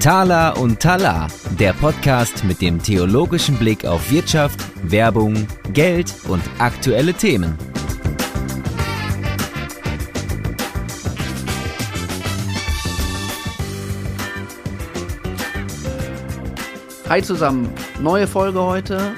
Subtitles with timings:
[0.00, 7.12] Tala und Tala, der Podcast mit dem theologischen Blick auf Wirtschaft, Werbung, Geld und aktuelle
[7.12, 7.58] Themen.
[17.08, 17.68] Hi zusammen,
[18.00, 19.14] neue Folge heute.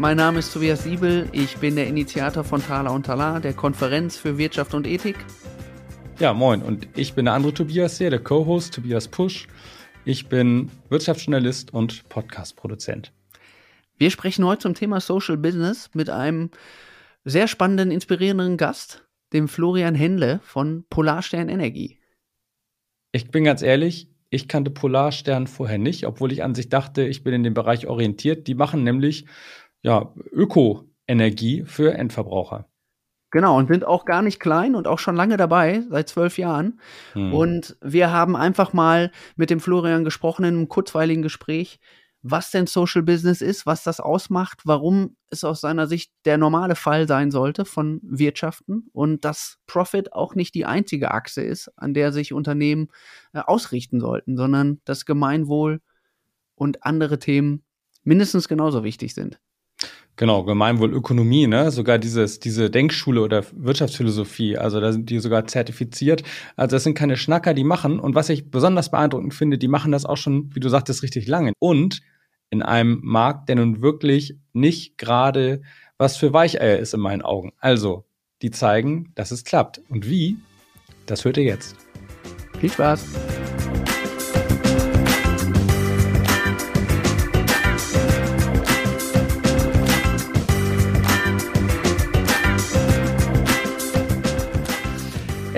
[0.00, 4.16] Mein Name ist Tobias Siebel, ich bin der Initiator von Tala und Tala, der Konferenz
[4.16, 5.16] für Wirtschaft und Ethik.
[6.20, 9.48] Ja, moin, und ich bin der andere Tobias hier, der Co-Host Tobias Pusch.
[10.04, 13.12] Ich bin Wirtschaftsjournalist und Podcast-Produzent.
[13.96, 16.52] Wir sprechen heute zum Thema Social Business mit einem
[17.24, 21.98] sehr spannenden, inspirierenden Gast, dem Florian Händle von Polarstern Energie.
[23.10, 27.24] Ich bin ganz ehrlich, ich kannte Polarstern vorher nicht, obwohl ich an sich dachte, ich
[27.24, 28.46] bin in dem Bereich orientiert.
[28.46, 29.24] Die machen nämlich
[29.82, 32.68] ja, Ökoenergie für Endverbraucher.
[33.30, 36.80] Genau, und sind auch gar nicht klein und auch schon lange dabei, seit zwölf Jahren.
[37.12, 37.34] Hm.
[37.34, 41.78] Und wir haben einfach mal mit dem Florian gesprochen in einem kurzweiligen Gespräch,
[42.22, 46.74] was denn Social Business ist, was das ausmacht, warum es aus seiner Sicht der normale
[46.74, 51.94] Fall sein sollte von Wirtschaften und dass Profit auch nicht die einzige Achse ist, an
[51.94, 52.88] der sich Unternehmen
[53.34, 55.80] äh, ausrichten sollten, sondern das Gemeinwohl
[56.54, 57.62] und andere Themen
[58.02, 59.38] mindestens genauso wichtig sind.
[60.18, 61.70] Genau, Gemeinwohlökonomie, ne?
[61.70, 66.24] Sogar dieses, diese Denkschule oder Wirtschaftsphilosophie, also da sind die sogar zertifiziert.
[66.56, 68.00] Also das sind keine Schnacker, die machen.
[68.00, 71.28] Und was ich besonders beeindruckend finde, die machen das auch schon, wie du sagtest, richtig
[71.28, 71.52] lange.
[71.60, 72.00] Und
[72.50, 75.62] in einem Markt, der nun wirklich nicht gerade
[75.98, 77.52] was für Weicheier ist in meinen Augen.
[77.60, 78.04] Also,
[78.42, 79.80] die zeigen, dass es klappt.
[79.88, 80.36] Und wie?
[81.06, 81.76] Das hört ihr jetzt.
[82.58, 83.04] Viel Spaß!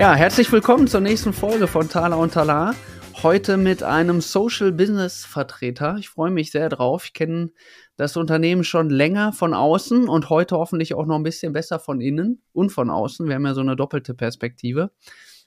[0.01, 2.73] Ja, herzlich willkommen zur nächsten Folge von Tala und Tala.
[3.21, 5.97] Heute mit einem Social Business Vertreter.
[5.99, 7.05] Ich freue mich sehr drauf.
[7.05, 7.51] Ich kenne
[7.97, 12.01] das Unternehmen schon länger von außen und heute hoffentlich auch noch ein bisschen besser von
[12.01, 13.27] innen und von außen.
[13.27, 14.89] Wir haben ja so eine doppelte Perspektive.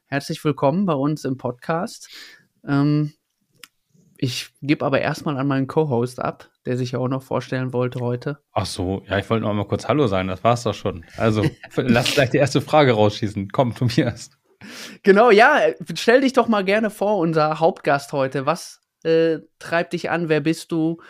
[0.06, 2.08] Herzlich willkommen bei uns im Podcast.
[2.64, 3.12] Ähm,
[4.18, 7.98] ich gebe aber erstmal an meinen Co-Host ab, der sich ja auch noch vorstellen wollte
[7.98, 8.38] heute.
[8.52, 11.04] Ach so, ja, ich wollte noch mal kurz Hallo sagen, das war's doch schon.
[11.16, 11.42] Also,
[11.74, 13.50] lass gleich die erste Frage rausschießen.
[13.50, 14.30] Komm, Tobias.
[15.02, 15.60] Genau, ja,
[15.94, 18.46] stell dich doch mal gerne vor, unser Hauptgast heute.
[18.46, 20.28] Was äh, treibt dich an?
[20.28, 21.00] Wer bist du?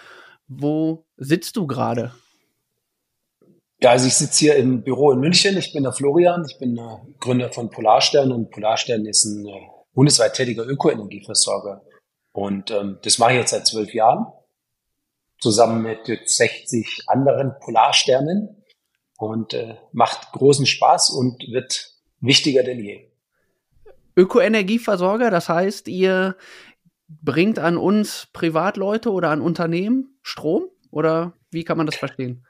[0.46, 2.12] Wo sitzt du gerade?
[3.80, 5.56] Ja, also ich sitze hier im Büro in München.
[5.58, 6.44] Ich bin der Florian.
[6.48, 9.60] Ich bin äh, Gründer von Polarstern und Polarstern ist ein äh,
[9.92, 11.82] bundesweit tätiger Ökoenergieversorger.
[12.32, 14.26] Und ähm, das mache ich jetzt seit zwölf Jahren
[15.38, 18.64] zusammen mit 60 anderen Polarsternen
[19.18, 23.10] und äh, macht großen Spaß und wird wichtiger denn je.
[24.16, 26.36] Ökoenergieversorger, das heißt, ihr
[27.08, 30.64] bringt an uns Privatleute oder an Unternehmen Strom?
[30.90, 32.46] Oder wie kann man das verstehen?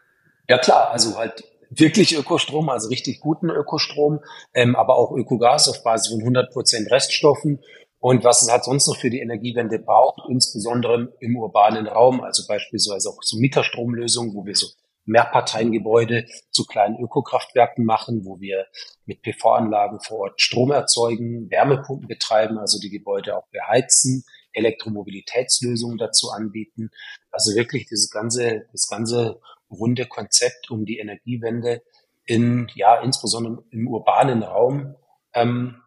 [0.49, 4.21] Ja klar, also halt wirklich Ökostrom, also richtig guten Ökostrom,
[4.53, 7.61] ähm, aber auch Ökogas auf Basis von 100 Prozent Reststoffen
[7.99, 12.47] und was es halt sonst noch für die Energiewende braucht, insbesondere im urbanen Raum, also
[12.47, 14.67] beispielsweise auch so Mieterstromlösungen, wo wir so
[15.05, 18.67] Mehrparteiengebäude zu kleinen Ökokraftwerken machen, wo wir
[19.05, 26.31] mit PV-Anlagen vor Ort Strom erzeugen, Wärmepumpen betreiben, also die Gebäude auch beheizen, Elektromobilitätslösungen dazu
[26.31, 26.91] anbieten.
[27.31, 31.83] Also wirklich dieses ganze, das ganze runde Konzept um die Energiewende
[32.27, 34.95] in, ja, insbesondere im urbanen Raum
[35.35, 35.83] ähm,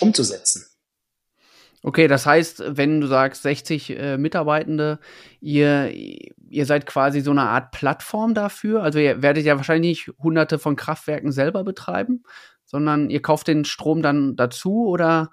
[0.00, 0.71] umzusetzen.
[1.84, 5.00] Okay, das heißt, wenn du sagst 60 äh, Mitarbeitende,
[5.40, 5.92] ihr,
[6.48, 8.82] ihr seid quasi so eine Art Plattform dafür.
[8.84, 12.22] Also ihr werdet ja wahrscheinlich nicht hunderte von Kraftwerken selber betreiben,
[12.64, 15.30] sondern ihr kauft den Strom dann dazu oder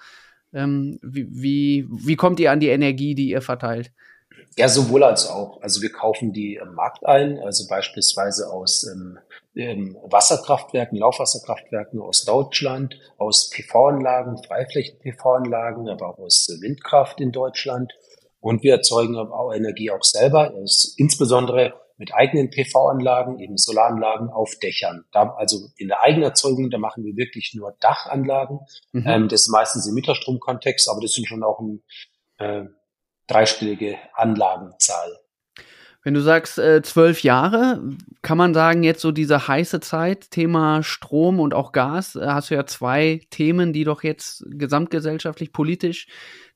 [0.51, 3.91] ähm, wie, wie, wie kommt ihr an die Energie, die ihr verteilt?
[4.59, 5.62] Ja, sowohl als auch.
[5.62, 9.18] Also wir kaufen die im Markt ein, also beispielsweise aus ähm,
[9.56, 17.94] ähm, Wasserkraftwerken, Laufwasserkraftwerken aus Deutschland, aus PV-Anlagen, Freiflächen-PV-Anlagen, aber auch aus Windkraft in Deutschland.
[18.41, 20.53] Und wir erzeugen auch Energie auch selber,
[20.97, 25.05] insbesondere mit eigenen PV-Anlagen, eben Solaranlagen auf Dächern.
[25.14, 28.59] Da, also in der Eigenerzeugung, da machen wir wirklich nur Dachanlagen.
[28.91, 29.08] Mhm.
[29.08, 31.82] Ähm, das ist meistens im Mieterstromkontext, aber das sind schon auch ein
[32.40, 32.66] äh,
[33.29, 35.20] dreistellige Anlagenzahl.
[36.02, 37.81] Wenn du sagst äh, zwölf Jahre,
[38.22, 42.49] kann man sagen, jetzt so diese heiße Zeit, Thema Strom und auch Gas, äh, hast
[42.49, 46.08] du ja zwei Themen, die doch jetzt gesamtgesellschaftlich, politisch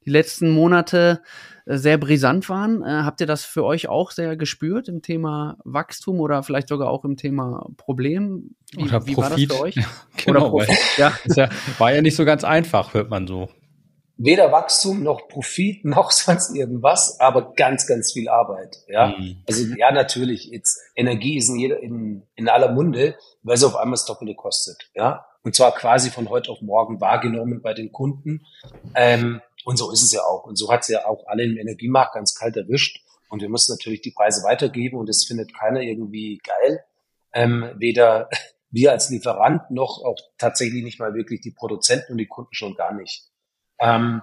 [0.06, 1.22] die letzten Monate
[1.66, 2.84] äh, sehr brisant waren.
[2.84, 6.90] Äh, habt ihr das für euch auch sehr gespürt im Thema Wachstum oder vielleicht sogar
[6.90, 8.56] auch im Thema Problem?
[8.72, 9.18] Wie, oder wie Profit.
[9.18, 9.76] war das für euch?
[10.26, 11.14] Genau, oder Profit, ja.
[11.36, 11.50] ja.
[11.80, 13.50] War ja nicht so ganz einfach, hört man so
[14.18, 18.78] weder Wachstum noch Profit noch sonst irgendwas, aber ganz, ganz viel Arbeit.
[18.88, 19.44] Ja, mhm.
[19.48, 20.46] also ja natürlich.
[20.46, 24.36] Jetzt Energie ist in, jeder, in, in aller Munde, weil es auf einmal das Doppelte
[24.36, 24.90] kostet.
[24.96, 28.46] Ja, und zwar quasi von heute auf morgen wahrgenommen bei den Kunden.
[28.96, 30.46] Ähm, und so ist es ja auch.
[30.46, 33.02] Und so hat es ja auch alle im Energiemarkt ganz kalt erwischt.
[33.30, 36.84] Und wir müssen natürlich die Preise weitergeben und das findet keiner irgendwie geil.
[37.34, 38.30] Ähm, weder
[38.70, 42.76] wir als Lieferant noch auch tatsächlich nicht mal wirklich die Produzenten und die Kunden schon
[42.76, 43.30] gar nicht.
[43.84, 44.22] Ähm,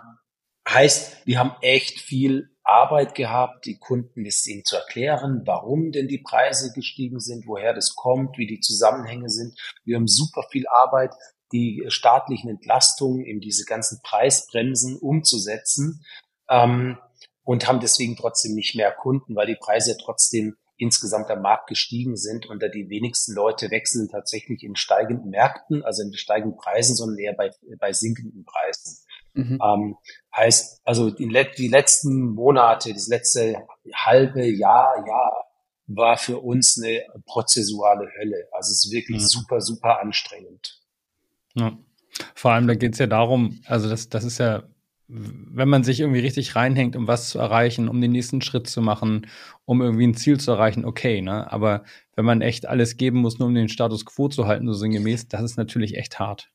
[0.69, 6.09] heißt, wir haben echt viel Arbeit gehabt, die Kunden das ihnen zu erklären, warum denn
[6.09, 9.59] die Preise gestiegen sind, woher das kommt, wie die Zusammenhänge sind.
[9.85, 11.13] Wir haben super viel Arbeit,
[11.53, 16.05] die staatlichen Entlastungen in diese ganzen Preisbremsen umzusetzen
[16.49, 16.97] ähm,
[17.43, 22.17] und haben deswegen trotzdem nicht mehr Kunden, weil die Preise trotzdem insgesamt am Markt gestiegen
[22.17, 26.97] sind und da die wenigsten Leute wechseln tatsächlich in steigenden Märkten, also in steigenden Preisen,
[26.97, 29.05] sondern eher bei, bei sinkenden Preisen.
[29.35, 29.59] Mhm.
[29.63, 29.97] Ähm,
[30.37, 33.63] heißt, also die, die letzten Monate, das letzte
[33.95, 35.47] halbe Jahr, Jahr
[35.87, 38.49] war für uns eine prozessuale Hölle.
[38.53, 39.27] Also es ist wirklich mhm.
[39.27, 40.81] super, super anstrengend.
[41.55, 41.77] Ja.
[42.35, 44.65] Vor allem, da geht es ja darum, also das, das ist ja,
[45.07, 48.81] wenn man sich irgendwie richtig reinhängt, um was zu erreichen, um den nächsten Schritt zu
[48.83, 49.27] machen,
[49.65, 51.51] um irgendwie ein Ziel zu erreichen, okay, ne?
[51.51, 51.85] Aber
[52.15, 55.29] wenn man echt alles geben muss, nur um den Status quo zu halten, so sinngemäß,
[55.29, 56.51] das ist natürlich echt hart.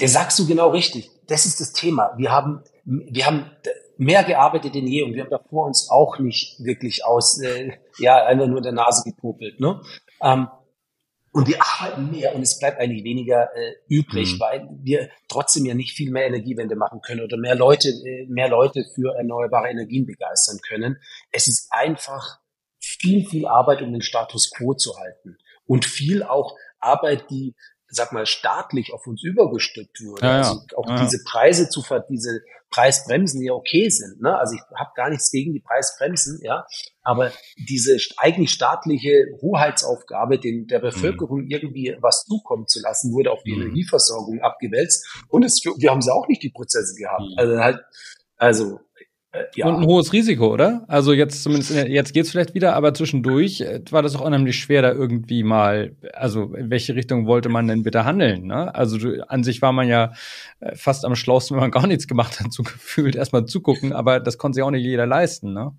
[0.00, 1.10] Der sagst du genau richtig.
[1.26, 2.12] Das ist das Thema.
[2.16, 3.50] Wir haben, wir haben
[3.96, 8.24] mehr gearbeitet denn je und wir haben davor uns auch nicht wirklich aus, äh, ja,
[8.26, 9.80] einfach nur in der Nase gepopelt, ne?
[10.22, 10.48] Ähm,
[11.32, 14.40] und wir arbeiten mehr und es bleibt eigentlich weniger äh, übrig, mhm.
[14.40, 18.48] weil wir trotzdem ja nicht viel mehr Energiewende machen können oder mehr Leute, äh, mehr
[18.48, 20.96] Leute für erneuerbare Energien begeistern können.
[21.32, 22.38] Es ist einfach
[22.80, 25.36] viel, viel Arbeit, um den Status quo zu halten.
[25.66, 27.56] Und viel auch Arbeit, die
[27.88, 30.26] sag mal, staatlich auf uns übergestülpt wurde.
[30.26, 31.02] Ja, also auch ja.
[31.02, 34.20] diese Preise zu ver diese Preisbremsen, die ja okay sind.
[34.20, 34.36] Ne?
[34.36, 36.66] Also ich habe gar nichts gegen die Preisbremsen, ja.
[37.02, 41.50] Aber diese eigentlich staatliche Hoheitsaufgabe, den der Bevölkerung mhm.
[41.50, 43.62] irgendwie was zukommen zu lassen, wurde auf die mhm.
[43.62, 45.06] Energieversorgung abgewälzt.
[45.28, 47.22] Und es, wir haben sie auch nicht die Prozesse gehabt.
[47.22, 47.38] Mhm.
[47.38, 47.80] Also halt,
[48.36, 48.80] also
[49.54, 49.66] ja.
[49.66, 50.84] Und ein hohes Risiko, oder?
[50.88, 54.58] Also jetzt zumindest, der, jetzt geht's vielleicht wieder, aber zwischendurch äh, war das auch unheimlich
[54.58, 58.46] schwer, da irgendwie mal, also in welche Richtung wollte man denn bitte handeln?
[58.46, 58.74] Ne?
[58.74, 60.12] Also du, an sich war man ja
[60.60, 64.20] äh, fast am schlausten, wenn man gar nichts gemacht hat, so gefühlt erstmal zugucken, aber
[64.20, 65.72] das konnte sich auch nicht jeder leisten, ne?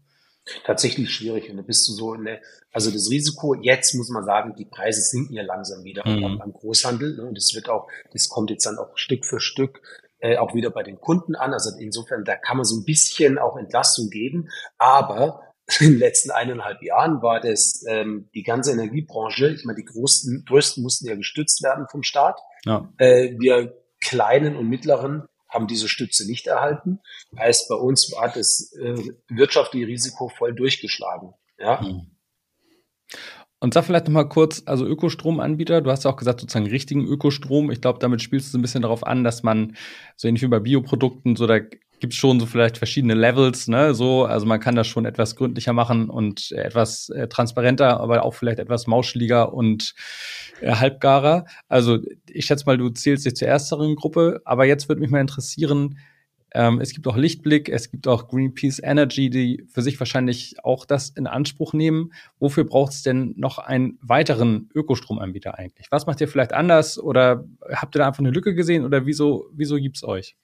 [0.64, 1.50] Tatsächlich schwierig.
[1.50, 2.40] Und da bist du so der,
[2.72, 6.24] also das Risiko, jetzt muss man sagen, die Preise sinken ja langsam wieder mhm.
[6.24, 7.16] am, am Großhandel.
[7.16, 7.26] Ne?
[7.26, 9.82] Und das wird auch, das kommt jetzt dann auch Stück für Stück
[10.20, 11.54] äh, auch wieder bei den Kunden an.
[11.54, 14.50] Also insofern, da kann man so ein bisschen auch Entlastung geben.
[14.78, 15.42] Aber
[15.80, 20.46] in den letzten eineinhalb Jahren war das ähm, die ganze Energiebranche, ich meine, die größten,
[20.46, 22.40] größten mussten ja gestützt werden vom Staat.
[22.66, 22.90] Ja.
[22.98, 27.00] Äh, wir kleinen und mittleren haben diese Stütze nicht erhalten.
[27.38, 28.96] Heißt, bei uns war das äh,
[29.30, 31.34] wirtschaftliche Risiko voll durchgeschlagen.
[31.58, 31.82] Ja.
[31.82, 32.12] Mhm.
[33.60, 37.06] Und sag vielleicht noch mal kurz, also Ökostromanbieter, du hast ja auch gesagt, sozusagen richtigen
[37.06, 37.72] Ökostrom.
[37.72, 39.76] Ich glaube, damit spielst du so ein bisschen darauf an, dass man,
[40.16, 41.60] so ähnlich wie bei Bioprodukten, so da
[42.00, 43.94] gibt es schon so vielleicht verschiedene Levels, ne?
[43.94, 48.34] So, also man kann das schon etwas gründlicher machen und etwas äh, transparenter, aber auch
[48.34, 49.96] vielleicht etwas mauscheliger und
[50.62, 51.46] äh, halbgarer.
[51.68, 52.00] Also
[52.30, 55.98] ich schätze mal, du zählst dich zur ersteren Gruppe, aber jetzt würde mich mal interessieren,
[56.54, 60.86] ähm, es gibt auch Lichtblick, es gibt auch Greenpeace Energy, die für sich wahrscheinlich auch
[60.86, 62.14] das in Anspruch nehmen.
[62.40, 65.88] Wofür braucht es denn noch einen weiteren Ökostromanbieter eigentlich?
[65.92, 69.50] Was macht ihr vielleicht anders oder habt ihr da einfach eine Lücke gesehen oder wieso,
[69.54, 70.38] wieso gibt es euch?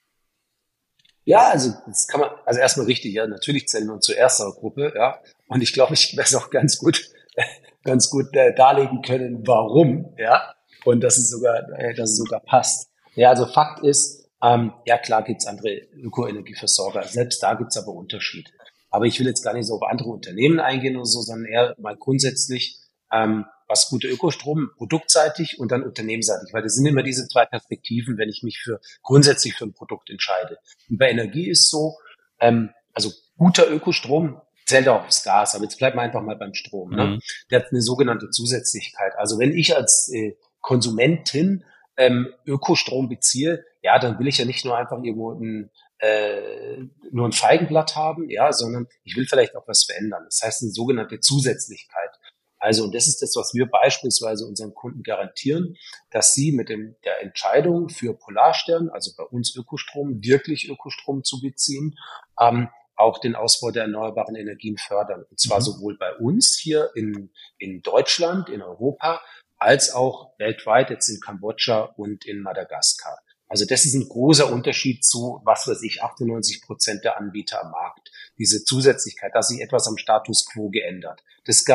[1.23, 4.51] Ja, also das kann man, also erstmal richtig, ja, natürlich zählen wir uns zur ersten
[4.51, 5.19] Gruppe, ja.
[5.47, 7.09] Und ich glaube, ich werde es auch ganz gut,
[7.83, 10.55] ganz gut äh, darlegen können, warum, ja.
[10.83, 12.89] Und dass es sogar, äh, dass es sogar passt.
[13.13, 17.03] Ja, also Fakt ist, ähm, ja, klar gibt's andere Ökoenergieversorger.
[17.03, 18.51] Selbst da gibt's aber Unterschied.
[18.89, 21.75] Aber ich will jetzt gar nicht so auf andere Unternehmen eingehen oder so, sondern eher
[21.79, 22.77] mal grundsätzlich,
[23.11, 28.17] ähm, was gute Ökostrom, produktseitig und dann unternehmensseitig, weil das sind immer diese zwei Perspektiven,
[28.17, 30.57] wenn ich mich für grundsätzlich für ein Produkt entscheide.
[30.89, 31.97] Und bei Energie ist so,
[32.41, 36.53] ähm, also guter Ökostrom zählt auch aufs Gas, aber jetzt bleiben wir einfach mal beim
[36.53, 36.91] Strom.
[36.91, 37.05] Ne?
[37.05, 37.21] Mhm.
[37.49, 39.13] Der hat eine sogenannte Zusätzlichkeit.
[39.17, 41.63] Also wenn ich als äh, Konsumentin
[42.01, 46.79] ähm, Ökostrom beziehe, ja, dann will ich ja nicht nur einfach irgendwo einen, äh,
[47.11, 50.23] nur ein Feigenblatt haben, ja, sondern ich will vielleicht auch was verändern.
[50.25, 52.09] Das heißt eine sogenannte Zusätzlichkeit.
[52.57, 55.75] Also, und das ist das, was wir beispielsweise unseren Kunden garantieren,
[56.09, 61.39] dass sie mit dem, der Entscheidung für Polarstern, also bei uns Ökostrom, wirklich Ökostrom zu
[61.39, 61.95] beziehen,
[62.39, 65.23] ähm, auch den Ausbau der erneuerbaren Energien fördern.
[65.29, 65.63] Und zwar mhm.
[65.63, 69.21] sowohl bei uns hier in, in Deutschland, in Europa,
[69.61, 73.19] als auch weltweit, jetzt in Kambodscha und in Madagaskar.
[73.47, 77.71] Also das ist ein großer Unterschied zu, was weiß ich, 98 Prozent der Anbieter am
[77.71, 78.11] Markt.
[78.37, 81.21] Diese Zusätzlichkeit, dass sich etwas am Status quo geändert.
[81.45, 81.65] Das,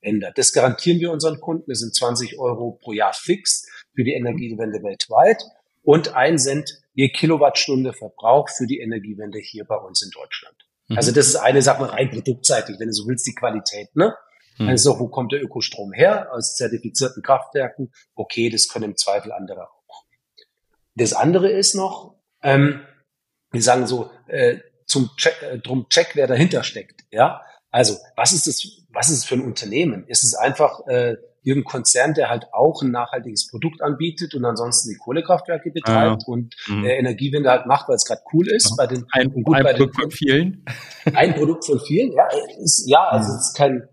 [0.00, 0.38] ändert.
[0.38, 1.70] Das garantieren wir unseren Kunden.
[1.70, 5.42] Das sind 20 Euro pro Jahr fix für die Energiewende weltweit
[5.82, 10.56] und ein Cent je Kilowattstunde Verbrauch für die Energiewende hier bei uns in Deutschland.
[10.88, 10.96] Mhm.
[10.96, 14.14] Also das ist eine Sache rein produktseitig, wenn du so willst, die Qualität, ne?
[14.58, 14.68] Mhm.
[14.68, 16.32] Also wo kommt der Ökostrom her?
[16.32, 17.92] Aus zertifizierten Kraftwerken.
[18.14, 20.04] Okay, das können im Zweifel andere auch.
[20.94, 22.80] Das andere ist noch, ähm,
[23.50, 27.04] wir sagen so, äh, zum Check, äh, drum Check, wer dahinter steckt.
[27.10, 30.04] Ja, also was ist das was ist es für ein Unternehmen?
[30.08, 34.88] Ist es einfach äh, irgendein Konzern, der halt auch ein nachhaltiges Produkt anbietet und ansonsten
[34.90, 36.32] die Kohlekraftwerke betreibt ja.
[36.32, 36.84] und mhm.
[36.84, 38.70] äh, Energiewende halt macht, weil es gerade cool ist.
[38.70, 38.76] Ja.
[38.78, 40.64] Bei den, ein, gut, ein bei Produkt den, von vielen.
[41.12, 42.26] Ein Produkt von vielen, ja.
[42.58, 43.38] Ist, ja, also mhm.
[43.38, 43.88] es ist kein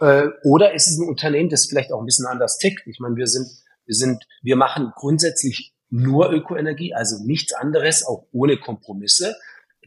[0.00, 2.86] äh, oder ist es ein Unternehmen, das vielleicht auch ein bisschen anders tickt.
[2.86, 3.48] Ich meine, wir sind,
[3.84, 9.36] wir sind, wir machen grundsätzlich nur Ökoenergie, also nichts anderes, auch ohne Kompromisse.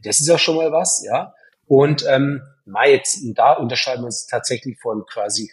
[0.02, 1.34] Das ist ja schon mal was, ja.
[1.66, 5.50] Und ähm, na, jetzt, da unterscheiden wir uns tatsächlich von quasi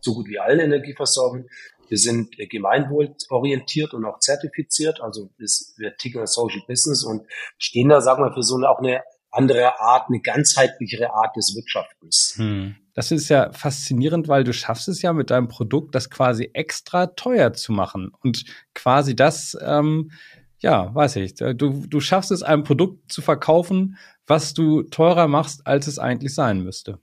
[0.00, 1.46] so gut wie allen Energieversorgern.
[1.88, 7.26] Wir sind gemeinwohlorientiert und auch zertifiziert, also wir ticken als Social Business und
[7.58, 9.02] stehen da, sagen wir, für so eine, auch eine
[9.34, 12.34] andere Art, eine ganzheitlichere Art des Wirtschaftens.
[12.36, 12.76] Hm.
[12.94, 17.08] Das ist ja faszinierend, weil du schaffst es ja mit deinem Produkt, das quasi extra
[17.08, 20.12] teuer zu machen und quasi das, ähm,
[20.60, 25.66] ja, weiß ich, du, du schaffst es, ein Produkt zu verkaufen, was du teurer machst,
[25.66, 27.00] als es eigentlich sein müsste.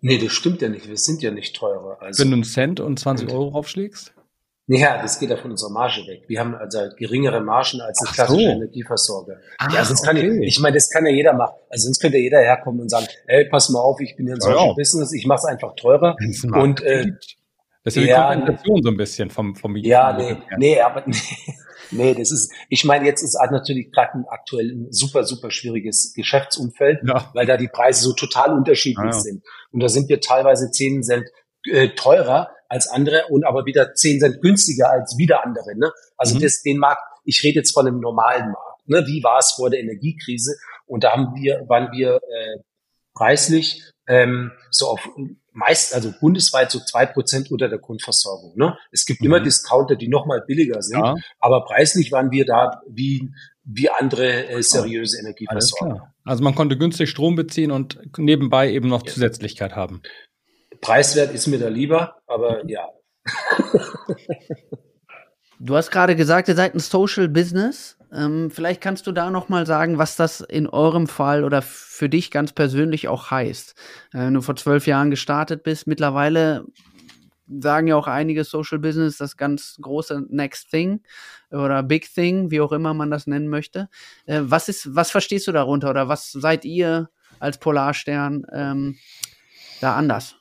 [0.00, 0.88] Nee, das stimmt ja nicht.
[0.88, 2.00] Wir sind ja nicht teurer.
[2.00, 4.14] Also, Wenn du einen Cent und 20 Euro aufschlägst?
[4.68, 6.24] Ja, das geht ja von unserer Marge weg.
[6.26, 8.56] Wir haben also geringere Margen als ein klassischer so.
[8.56, 9.36] Energieversorger.
[9.58, 10.20] Ah, ja, sonst okay.
[10.20, 11.54] kann ich, ich meine, das kann ja jeder machen.
[11.70, 14.40] Also sonst könnte jeder herkommen und sagen, hey, pass mal auf, ich bin hier in
[14.40, 14.72] solchen ja.
[14.72, 16.16] Business, ich mache es einfach teurer.
[16.52, 17.06] Und äh,
[17.84, 21.14] das ist ja die Kompensation so ein bisschen vom vom Ja, nee, nee, aber nee,
[21.90, 27.00] Nee, das ist, ich meine, jetzt ist natürlich gerade aktuell ein super, super schwieriges Geschäftsumfeld,
[27.06, 27.30] ja.
[27.34, 29.20] weil da die Preise so total unterschiedlich ja.
[29.20, 29.44] sind.
[29.70, 31.28] Und da sind wir teilweise 10 Cent
[31.64, 35.76] äh, teurer als andere und aber wieder 10 Cent günstiger als wieder andere.
[35.76, 35.92] Ne?
[36.16, 36.40] Also mhm.
[36.40, 38.88] das, den Markt, ich rede jetzt von einem normalen Markt.
[38.88, 39.04] Ne?
[39.06, 40.56] Wie war es vor der Energiekrise?
[40.86, 42.62] Und da haben wir, waren wir äh,
[43.14, 45.08] preislich ähm, so auf
[45.56, 48.52] meist, also bundesweit so zwei Prozent unter der Grundversorgung.
[48.56, 48.76] Ne?
[48.92, 49.26] Es gibt mhm.
[49.26, 51.14] immer Discounter, die nochmal billiger sind, ja.
[51.40, 53.30] aber preislich waren wir da wie,
[53.64, 56.12] wie andere äh, seriöse Energieversorger.
[56.24, 59.12] Also man konnte günstig Strom beziehen und nebenbei eben noch ja.
[59.12, 60.02] Zusätzlichkeit haben.
[60.80, 62.88] Preiswert ist mir da lieber, aber ja.
[65.58, 67.96] Du hast gerade gesagt, ihr seid ein Social Business.
[68.12, 72.08] Ähm, vielleicht kannst du da noch mal sagen, was das in eurem Fall oder für
[72.08, 73.74] dich ganz persönlich auch heißt.
[74.12, 76.66] Äh, wenn du vor zwölf Jahren gestartet bist, mittlerweile
[77.48, 81.00] sagen ja auch einige Social Business das ganz große Next Thing
[81.50, 83.88] oder Big Thing, wie auch immer man das nennen möchte.
[84.26, 88.96] Äh, was ist, was verstehst du darunter oder was seid ihr als Polarstern ähm,
[89.80, 90.36] da anders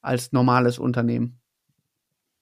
[0.00, 1.40] als normales Unternehmen?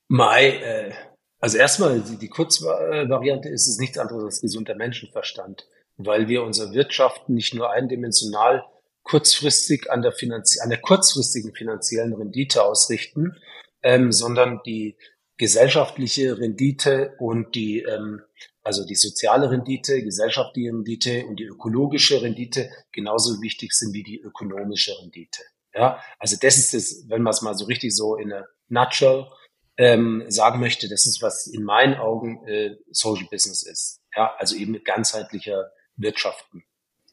[0.09, 0.93] Mai, äh,
[1.41, 7.29] also erstmal, die, Kurzvariante ist es nichts anderes als gesunder Menschenverstand, weil wir unsere Wirtschaft
[7.29, 8.65] nicht nur eindimensional
[9.03, 13.37] kurzfristig an der, Finanz an der kurzfristigen finanziellen Rendite ausrichten,
[13.83, 14.97] ähm, sondern die
[15.37, 18.23] gesellschaftliche Rendite und die, ähm,
[18.63, 24.21] also die soziale Rendite, gesellschaftliche Rendite und die ökologische Rendite genauso wichtig sind wie die
[24.21, 25.43] ökonomische Rendite.
[25.79, 29.27] Ja, also das ist es, wenn man es mal so richtig so in a nutshell
[29.77, 34.01] ähm, sagen möchte, das ist, was in meinen Augen äh, Social Business ist.
[34.17, 36.65] Ja, also eben mit ganzheitlicher Wirtschaften.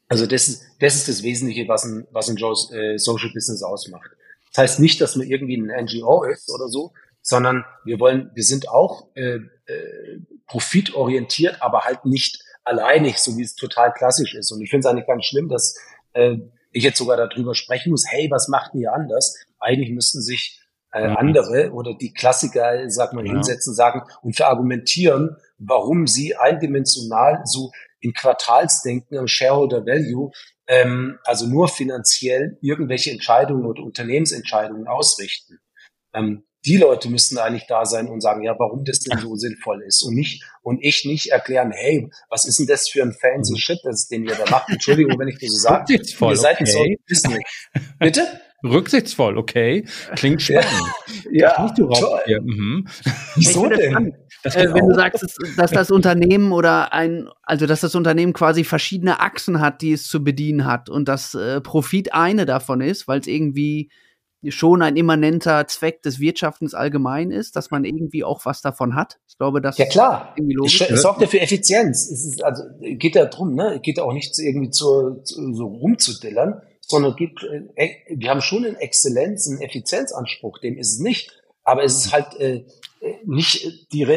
[0.08, 4.10] Also das ist, das ist das Wesentliche, was ein, was ein äh, Social Business ausmacht.
[4.52, 6.92] Das heißt nicht, dass man irgendwie ein NGO ist oder so,
[7.22, 13.44] sondern wir wollen, wir sind auch äh, äh, profitorientiert, aber halt nicht alleinig, so wie
[13.44, 14.52] es total klassisch ist.
[14.52, 15.78] Und ich finde es eigentlich ganz schlimm, dass
[16.14, 16.38] äh,
[16.76, 19.36] ich jetzt sogar darüber sprechen muss, hey, was macht ihr anders?
[19.60, 20.60] Eigentlich müssten sich
[20.92, 21.16] äh, mhm.
[21.18, 23.32] andere oder die Klassiker, sag mal, ja.
[23.32, 30.32] hinsetzen, sagen und verargumentieren, warum sie eindimensional so in Quartalsdenken am Shareholder Value,
[30.68, 35.60] ähm, also nur finanziell irgendwelche Entscheidungen oder Unternehmensentscheidungen ausrichten.
[36.14, 39.84] Ähm, die Leute müssten eigentlich da sein und sagen, ja, warum das denn so sinnvoll
[39.88, 43.54] ist und nicht und ich nicht erklären, hey, was ist denn das für ein fancy
[43.54, 43.58] mhm.
[43.58, 44.70] Shit, das, den ihr da macht?
[44.70, 45.94] Entschuldigung, wenn ich das so sage.
[45.96, 46.98] Ihr seid okay.
[47.08, 47.30] so
[48.00, 48.28] Bitte?
[48.64, 49.86] Rücksichtsvoll, okay.
[50.16, 50.66] Klingt spannend.
[51.32, 52.42] ja, nicht du Raubtier.
[52.42, 52.88] Mhm.
[53.36, 54.16] Wieso denn?
[54.44, 58.64] Äh, wenn du sagst, dass, dass das Unternehmen oder ein, also dass das Unternehmen quasi
[58.64, 63.08] verschiedene Achsen hat, die es zu bedienen hat und dass äh, Profit eine davon ist,
[63.08, 63.90] weil es irgendwie
[64.50, 69.20] schon ein immanenter Zweck des Wirtschaftens allgemein ist, dass man irgendwie auch was davon hat.
[69.28, 70.36] Ich glaube, das ja klar.
[70.66, 72.10] Es, es sorgt ja für Effizienz.
[72.10, 73.80] Es ist, also geht ja drum, ne?
[73.82, 78.66] Geht ja auch nicht irgendwie zu, zu, so rumzudillern, sondern gibt, äh, wir haben schon
[78.66, 81.32] einen Exzellenz, einen Effizienzanspruch, dem ist es nicht.
[81.64, 82.66] Aber es ist halt äh,
[83.26, 84.08] nicht die,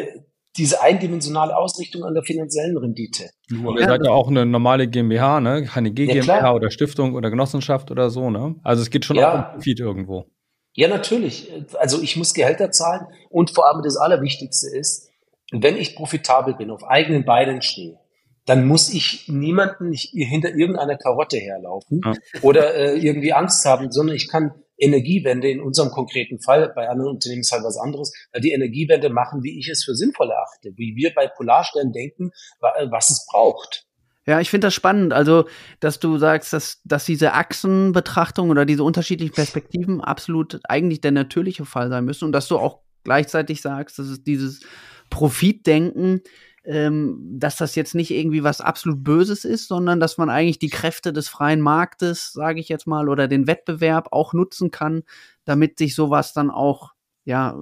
[0.58, 3.30] diese eindimensionale Ausrichtung an der finanziellen Rendite.
[3.48, 5.64] Nur, ihr seid ja auch eine normale GmbH, ne?
[5.64, 8.56] Keine GmbH ja, oder Stiftung oder Genossenschaft oder so, ne?
[8.64, 9.30] Also es geht schon ja.
[9.30, 10.26] auch um Profit irgendwo.
[10.74, 11.50] Ja, natürlich.
[11.78, 15.08] Also ich muss Gehälter zahlen und vor allem das Allerwichtigste ist,
[15.50, 17.98] wenn ich profitabel bin, auf eigenen Beinen stehe,
[18.44, 22.14] dann muss ich niemanden nicht hinter irgendeiner Karotte herlaufen ja.
[22.42, 27.14] oder äh, irgendwie Angst haben, sondern ich kann Energiewende in unserem konkreten Fall, bei anderen
[27.14, 30.94] Unternehmen ist halt was anderes, die Energiewende machen, wie ich es für sinnvoll erachte, wie
[30.94, 32.30] wir bei Polarstern denken,
[32.60, 33.84] was es braucht.
[34.28, 35.14] Ja, ich finde das spannend.
[35.14, 35.48] Also,
[35.80, 41.64] dass du sagst, dass, dass diese Achsenbetrachtung oder diese unterschiedlichen Perspektiven absolut eigentlich der natürliche
[41.64, 44.60] Fall sein müssen und dass du auch gleichzeitig sagst, dass es dieses
[45.08, 46.20] Profitdenken
[46.68, 50.68] ähm, dass das jetzt nicht irgendwie was absolut Böses ist, sondern dass man eigentlich die
[50.68, 55.02] Kräfte des freien Marktes, sage ich jetzt mal, oder den Wettbewerb auch nutzen kann,
[55.46, 56.92] damit sich sowas dann auch
[57.24, 57.56] ja,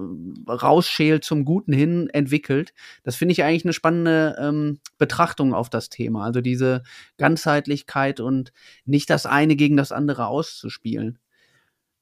[0.49, 2.73] rausschält zum Guten hin entwickelt.
[3.03, 6.25] Das finde ich eigentlich eine spannende ähm, Betrachtung auf das Thema.
[6.25, 6.83] Also diese
[7.17, 8.51] Ganzheitlichkeit und
[8.85, 11.17] nicht das eine gegen das andere auszuspielen.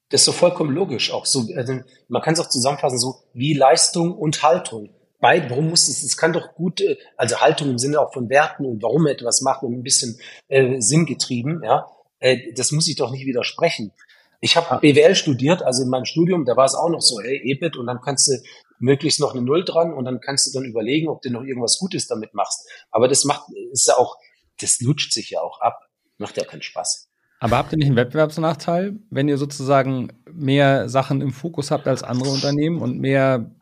[0.09, 1.12] Das ist so vollkommen logisch.
[1.12, 4.89] Auch so, also man kann es auch zusammenfassen, so wie Leistung und Haltung
[5.25, 8.29] beide, warum muss es, es kann doch gut, äh, also Haltung im Sinne auch von
[8.29, 11.88] Werten und warum etwas machen und ein bisschen äh, sinngetrieben, ja,
[12.20, 13.91] äh, das muss ich doch nicht widersprechen.
[14.39, 17.41] Ich habe BWL studiert, also in meinem Studium, da war es auch noch so, hey,
[17.44, 18.34] EBIT und dann kannst du
[18.77, 21.79] möglichst noch eine Null dran und dann kannst du dann überlegen, ob du noch irgendwas
[21.79, 22.70] Gutes damit machst.
[22.91, 24.17] Aber das macht, ist ja auch,
[24.62, 25.89] das lutscht sich ja auch ab.
[26.20, 27.10] Macht ja keinen Spaß.
[27.39, 32.03] Aber habt ihr nicht einen Wettbewerbsnachteil, wenn ihr sozusagen mehr Sachen im Fokus habt als
[32.03, 33.54] andere Unternehmen und mehr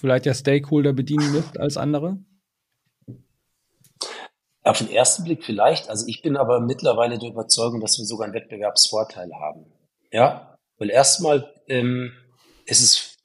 [0.00, 2.18] vielleicht ja Stakeholder bedienen müsst als andere?
[4.62, 5.88] Auf den ersten Blick vielleicht.
[5.88, 9.66] Also ich bin aber mittlerweile der Überzeugung, dass wir sogar einen Wettbewerbsvorteil haben.
[10.12, 12.12] Ja, weil erstmal ähm,
[12.66, 13.16] ist es,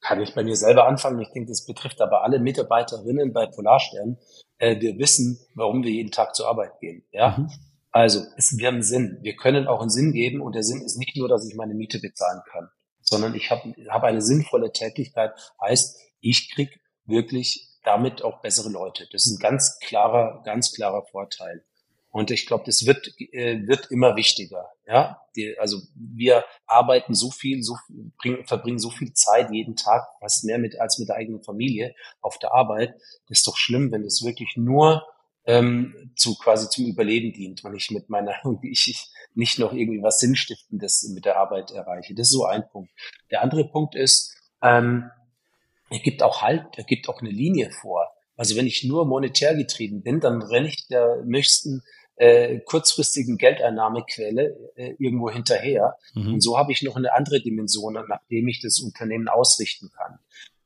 [0.00, 4.18] kann ich bei mir selber anfangen, ich denke, das betrifft aber alle Mitarbeiterinnen bei Polarstern.
[4.58, 7.04] Äh, wir wissen, warum wir jeden Tag zur Arbeit gehen.
[7.12, 7.50] Ja, mhm.
[7.90, 9.18] also es, wir haben Sinn.
[9.20, 11.74] Wir können auch einen Sinn geben und der Sinn ist nicht nur, dass ich meine
[11.74, 12.70] Miete bezahlen kann
[13.10, 19.08] sondern ich habe hab eine sinnvolle Tätigkeit, heißt, ich krieg wirklich damit auch bessere Leute.
[19.10, 21.64] Das ist ein ganz klarer, ganz klarer Vorteil.
[22.12, 24.70] Und ich glaube, das wird, äh, wird immer wichtiger.
[24.86, 27.76] Ja, Die, also wir arbeiten so viel, so
[28.18, 31.94] bring, verbringen so viel Zeit jeden Tag, fast mehr mit als mit der eigenen Familie
[32.20, 32.94] auf der Arbeit.
[33.28, 35.04] Das ist doch schlimm, wenn es wirklich nur
[35.50, 40.02] ähm, zu quasi zum Überleben dient und ich mit meiner ich, ich nicht noch irgendwie
[40.02, 42.14] was Sinnstiftendes mit der Arbeit erreiche.
[42.14, 42.90] Das ist so ein Punkt.
[43.30, 45.10] Der andere Punkt ist, ähm,
[45.90, 48.08] er gibt auch Halt, er gibt auch eine Linie vor.
[48.36, 51.82] Also wenn ich nur monetär getrieben bin, dann renne ich der nächsten
[52.16, 55.96] äh, kurzfristigen Geldeinnahmequelle äh, irgendwo hinterher.
[56.14, 56.34] Mhm.
[56.34, 60.18] Und so habe ich noch eine andere Dimension, nachdem ich das Unternehmen ausrichten kann.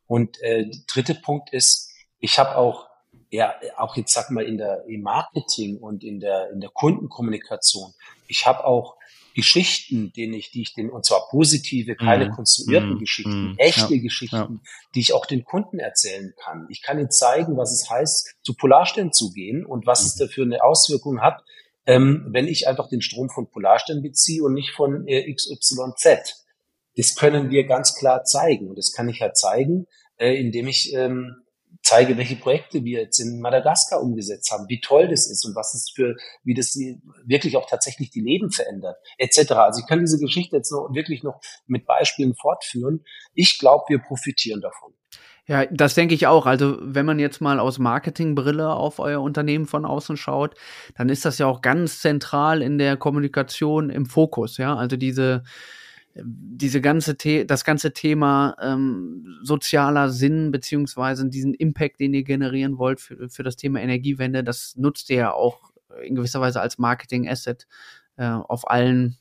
[0.06, 2.88] Und äh, dritte Punkt ist, ich habe auch
[3.34, 7.92] ja auch jetzt sag mal in der im Marketing und in der in der Kundenkommunikation.
[8.28, 8.96] Ich habe auch
[9.34, 13.54] Geschichten, denen ich, die ich den, und zwar positive, keine mm, konstruierten mm, Geschichten, mm,
[13.58, 14.70] echte ja, Geschichten, ja.
[14.94, 16.68] die ich auch den Kunden erzählen kann.
[16.70, 20.20] Ich kann ihnen zeigen, was es heißt, zu Polarstern zu gehen und was es mhm.
[20.20, 21.42] dafür eine Auswirkung hat,
[21.84, 26.44] ähm, wenn ich einfach den Strom von Polarstern beziehe und nicht von äh, XYZ.
[26.96, 28.68] Das können wir ganz klar zeigen.
[28.68, 31.42] Und das kann ich ja zeigen, äh, indem ich ähm,
[31.84, 35.74] zeige, welche Projekte wir jetzt in Madagaskar umgesetzt haben, wie toll das ist und was
[35.74, 36.74] es für, wie das
[37.26, 39.52] wirklich auch tatsächlich die Leben verändert, etc.
[39.52, 43.04] Also ich kann diese Geschichte jetzt noch wirklich noch mit Beispielen fortführen.
[43.34, 44.94] Ich glaube, wir profitieren davon.
[45.46, 46.46] Ja, das denke ich auch.
[46.46, 50.54] Also, wenn man jetzt mal aus Marketingbrille auf euer Unternehmen von außen schaut,
[50.96, 54.74] dann ist das ja auch ganz zentral in der Kommunikation im Fokus, ja.
[54.74, 55.42] Also diese,
[56.14, 62.79] diese ganze The das ganze Thema ähm, sozialer Sinn beziehungsweise diesen Impact, den ihr generieren
[62.79, 65.72] wollt für, für das Thema Energiewende, das nutzt ihr ja auch
[66.03, 67.66] in gewisser Weise als Marketing-Asset
[68.16, 69.18] äh, auf allen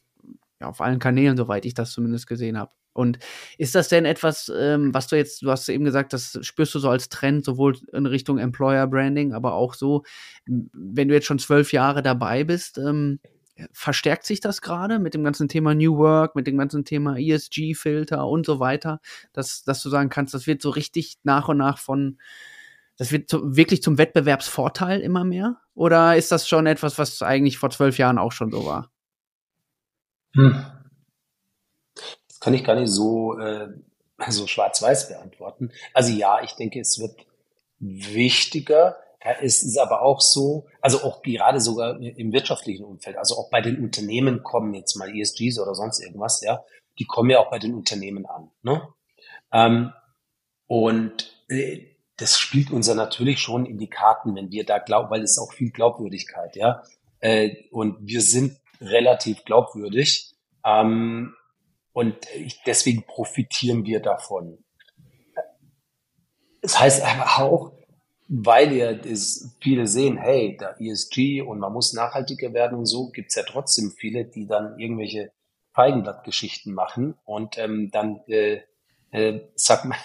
[0.61, 2.71] ja, auf allen Kanälen, soweit ich das zumindest gesehen habe.
[2.93, 3.17] Und
[3.57, 6.79] ist das denn etwas, ähm, was du jetzt, du hast eben gesagt, das spürst du
[6.79, 10.03] so als Trend, sowohl in Richtung Employer Branding, aber auch so,
[10.45, 13.19] wenn du jetzt schon zwölf Jahre dabei bist, ähm,
[13.71, 18.27] verstärkt sich das gerade mit dem ganzen Thema New Work, mit dem ganzen Thema ESG-Filter
[18.27, 18.99] und so weiter,
[19.31, 22.19] dass, dass du sagen kannst, das wird so richtig nach und nach von,
[22.97, 25.57] das wird zu, wirklich zum Wettbewerbsvorteil immer mehr?
[25.73, 28.91] Oder ist das schon etwas, was eigentlich vor zwölf Jahren auch schon so war?
[30.35, 30.65] Hm.
[32.27, 33.69] Das kann ich gar nicht so, äh,
[34.29, 35.71] so schwarz-weiß beantworten.
[35.93, 37.25] Also ja, ich denke, es wird
[37.79, 38.97] wichtiger,
[39.41, 43.61] es ist aber auch so, also auch gerade sogar im wirtschaftlichen Umfeld, also auch bei
[43.61, 46.63] den Unternehmen kommen jetzt mal ESGs oder sonst irgendwas, ja,
[46.99, 48.51] die kommen ja auch bei den Unternehmen an.
[48.61, 48.87] Ne?
[49.51, 49.93] Ähm,
[50.67, 55.09] und äh, das spielt uns ja natürlich schon in die Karten, wenn wir da glauben,
[55.09, 56.83] weil es auch viel Glaubwürdigkeit, ja.
[57.19, 60.35] Äh, und wir sind relativ glaubwürdig.
[60.65, 61.33] Ähm,
[61.93, 64.63] und ich, deswegen profitieren wir davon.
[66.61, 67.71] Das heißt aber auch,
[68.27, 73.09] weil ja das viele sehen, hey, da ESG und man muss nachhaltiger werden und so,
[73.09, 75.31] gibt's ja trotzdem viele, die dann irgendwelche
[75.73, 78.61] Feigenblattgeschichten machen und ähm, dann äh,
[79.11, 79.97] äh, sag mal,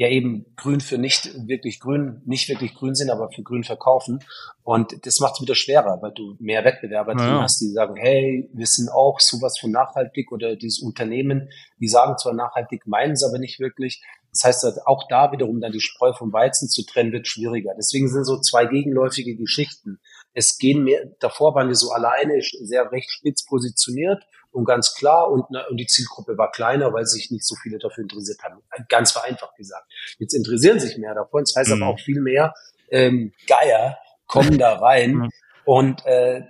[0.00, 4.24] ja eben grün für nicht wirklich grün, nicht wirklich grün sind, aber für grün verkaufen.
[4.62, 7.42] Und das macht es wieder schwerer, weil du mehr Wettbewerber drin ja.
[7.42, 12.16] hast, die sagen, hey, wir sind auch sowas von nachhaltig oder dieses Unternehmen, die sagen
[12.16, 14.02] zwar nachhaltig, meinen es aber nicht wirklich.
[14.32, 17.72] Das heißt, auch da wiederum dann die Spreu vom Weizen zu trennen, wird schwieriger.
[17.76, 20.00] Deswegen sind so zwei gegenläufige Geschichten.
[20.32, 25.30] Es gehen mehr, davor waren wir so alleine, sehr recht spitz positioniert und ganz klar
[25.30, 28.60] und, und die Zielgruppe war kleiner, weil sich nicht so viele dafür interessiert haben.
[28.88, 29.90] Ganz vereinfacht gesagt.
[30.18, 31.42] Jetzt interessieren sich mehr davon.
[31.42, 31.82] Das heißt mhm.
[31.82, 32.54] aber auch viel mehr
[32.90, 35.30] ähm, Geier kommen da rein mhm.
[35.64, 36.42] und äh,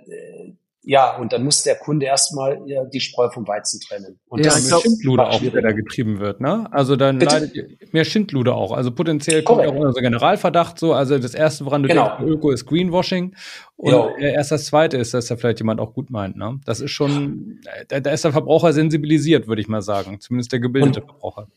[0.83, 4.19] ja, und dann muss der Kunde erstmal ja, die Spreu vom Weizen trennen.
[4.27, 6.67] Und ja, das ist Schindluder auch, der da getrieben wird, ne?
[6.71, 7.35] Also dann Bitte?
[7.35, 8.71] leidet mehr Schindluder auch.
[8.71, 10.93] Also potenziell kommt auch unser Generalverdacht so.
[10.93, 12.17] Also das erste, woran du genau.
[12.17, 13.35] denkst, Öko ist Greenwashing.
[13.77, 14.09] Und jo.
[14.17, 16.59] erst das zweite ist, dass da vielleicht jemand auch gut meint, ne?
[16.65, 20.19] Das ist schon, da, da ist der Verbraucher sensibilisiert, würde ich mal sagen.
[20.19, 21.47] Zumindest der gebildete und, Verbraucher.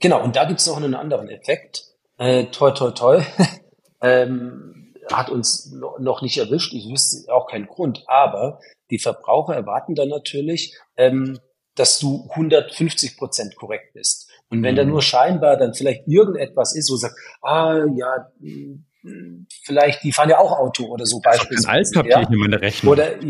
[0.00, 1.84] Genau, und da gibt es noch einen anderen Effekt.
[2.18, 3.22] Äh, toi, toi, toi.
[4.02, 6.72] ähm, hat uns noch nicht erwischt.
[6.72, 8.04] Ich wüsste auch keinen Grund.
[8.06, 11.38] Aber die Verbraucher erwarten dann natürlich, ähm,
[11.74, 14.30] dass du 150 Prozent korrekt bist.
[14.48, 14.78] Und wenn mhm.
[14.78, 18.30] da nur scheinbar dann vielleicht irgendetwas ist, wo sagt, ah ja,
[19.64, 21.68] vielleicht, die fahren ja auch Auto oder so beispielsweise.
[21.68, 22.28] Ein Altpapier ja.
[22.28, 22.92] in meine Rechnung.
[22.92, 23.22] Oder,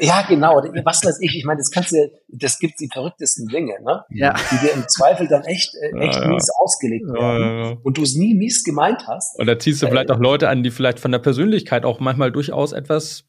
[0.00, 3.74] ja, genau, was weiß ich, ich meine, das kannst du, das gibt die verrücktesten Dinge,
[3.82, 4.04] ne?
[4.10, 4.34] Ja.
[4.50, 7.64] Die dir im Zweifel dann echt, äh, echt ja, mies ausgelegt werden.
[7.64, 9.38] Ja, und du es nie mies gemeint hast.
[9.38, 12.00] Und da ziehst du äh, vielleicht auch Leute an, die vielleicht von der Persönlichkeit auch
[12.00, 13.24] manchmal durchaus etwas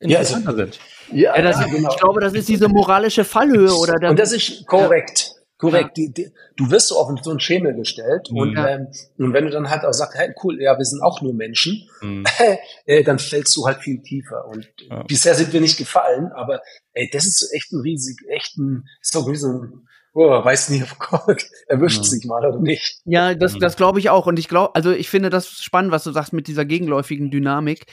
[0.00, 0.80] interessanter also, sind.
[1.12, 1.90] Ja, das, genau.
[1.90, 5.34] ich glaube, das ist diese moralische Fallhöhe oder Und das ist korrekt.
[5.62, 8.38] Korrekt, die, die, du wirst so auf so einen Schemel gestellt mhm.
[8.38, 11.22] und, ähm, und wenn du dann halt auch sagst, hey, cool, ja, wir sind auch
[11.22, 12.24] nur Menschen, mhm.
[12.84, 14.44] äh, dann fällst du halt viel tiefer.
[14.48, 15.04] Und ja.
[15.04, 16.62] bisher sind wir nicht gefallen, aber
[16.94, 20.84] ey, das ist echt ein riesig, echt ein, so wie so ein oh, weiß nicht,
[20.92, 22.04] oh Gott, erwischt ja.
[22.04, 23.00] sich mal oder nicht.
[23.04, 24.26] Ja, das, das glaube ich auch.
[24.26, 27.86] Und ich glaube, also ich finde das spannend, was du sagst mit dieser gegenläufigen Dynamik.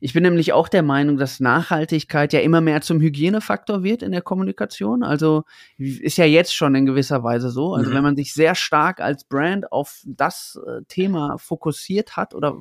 [0.00, 4.12] Ich bin nämlich auch der Meinung, dass Nachhaltigkeit ja immer mehr zum Hygienefaktor wird in
[4.12, 5.02] der Kommunikation.
[5.02, 5.44] Also
[5.78, 7.74] ist ja jetzt schon in gewisser Weise so.
[7.74, 7.94] Also mhm.
[7.94, 12.58] wenn man sich sehr stark als Brand auf das äh, Thema fokussiert hat oder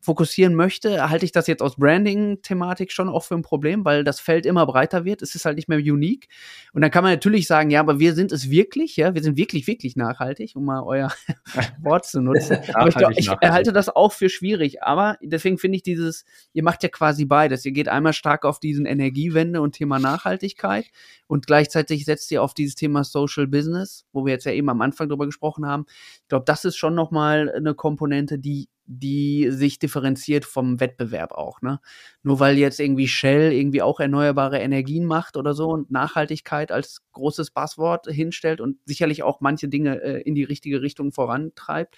[0.00, 4.20] fokussieren möchte, halte ich das jetzt aus Branding-Thematik schon auch für ein Problem, weil das
[4.20, 5.22] Feld immer breiter wird.
[5.22, 6.28] Es ist halt nicht mehr unique.
[6.72, 9.36] Und dann kann man natürlich sagen, ja, aber wir sind es wirklich, ja, wir sind
[9.36, 11.12] wirklich, wirklich nachhaltig, um mal euer
[11.80, 12.58] Wort zu nutzen.
[12.74, 14.82] aber ich, glaub, ich halte das auch für schwierig.
[14.82, 16.24] Aber deswegen finde ich dieses
[16.56, 17.66] ihr macht ja quasi beides.
[17.66, 20.86] Ihr geht einmal stark auf diesen Energiewende und Thema Nachhaltigkeit
[21.26, 24.80] und gleichzeitig setzt ihr auf dieses Thema Social Business, wo wir jetzt ja eben am
[24.80, 25.84] Anfang drüber gesprochen haben.
[26.22, 31.60] Ich glaube, das ist schon nochmal eine Komponente, die die sich differenziert vom Wettbewerb auch,
[31.60, 31.80] ne?
[32.22, 37.02] Nur weil jetzt irgendwie Shell irgendwie auch erneuerbare Energien macht oder so und Nachhaltigkeit als
[37.10, 41.96] großes Passwort hinstellt und sicherlich auch manche Dinge äh, in die richtige Richtung vorantreibt,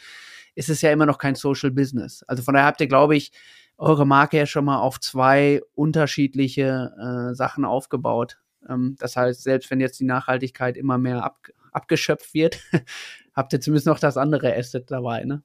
[0.54, 2.22] ist es ja immer noch kein Social Business.
[2.26, 3.32] Also von daher habt ihr, glaube ich,
[3.78, 8.38] eure Marke ja schon mal auf zwei unterschiedliche äh, Sachen aufgebaut.
[8.68, 12.60] Ähm, das heißt, selbst wenn jetzt die Nachhaltigkeit immer mehr ab, abgeschöpft wird,
[13.34, 15.42] habt ihr zumindest noch das andere Asset dabei, ne?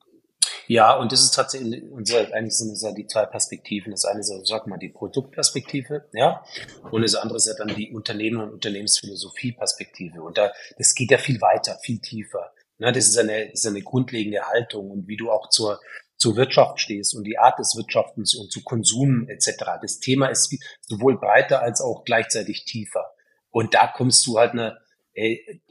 [0.67, 3.91] Ja, und das ist tatsächlich, unser, eigentlich sind es ja die zwei Perspektiven.
[3.91, 6.43] Das eine ist, also, sag mal, die Produktperspektive, ja,
[6.89, 10.21] und das andere ist ja dann die Unternehmen- und Unternehmensphilosophie-Perspektive.
[10.21, 12.53] Und da, das geht ja viel weiter, viel tiefer.
[12.77, 15.79] Na, das ist eine, das ist eine grundlegende Haltung und wie du auch zur,
[16.17, 19.63] zur Wirtschaft stehst und die Art des Wirtschaftens und zu Konsum etc.
[19.81, 23.11] Das Thema ist sowohl breiter als auch gleichzeitig tiefer.
[23.49, 24.79] Und da kommst du halt eine,
[25.13, 25.61] ey,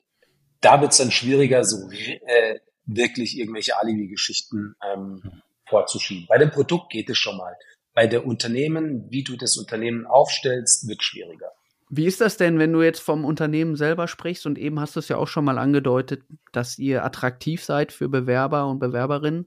[0.61, 6.27] da wird's dann schwieriger, so äh, wirklich irgendwelche Alibi-Geschichten ähm, vorzuschieben.
[6.29, 7.57] Bei dem Produkt geht es schon mal.
[7.95, 11.53] Bei der Unternehmen, wie du das Unternehmen aufstellst, wird schwieriger.
[11.95, 15.01] Wie ist das denn, wenn du jetzt vom Unternehmen selber sprichst und eben hast du
[15.01, 19.47] es ja auch schon mal angedeutet, dass ihr attraktiv seid für Bewerber und Bewerberinnen?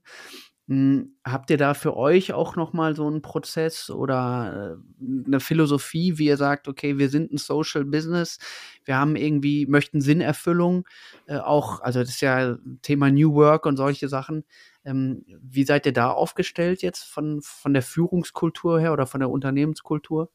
[0.67, 5.39] Hm, habt ihr da für euch auch noch mal so einen Prozess oder äh, eine
[5.39, 8.39] Philosophie, wie ihr sagt, okay, wir sind ein Social Business,
[8.83, 10.87] wir haben irgendwie möchten Sinnerfüllung,
[11.27, 14.43] äh, auch also das ist ja Thema New Work und solche Sachen.
[14.83, 19.29] Ähm, wie seid ihr da aufgestellt jetzt von von der Führungskultur her oder von der
[19.29, 20.31] Unternehmenskultur?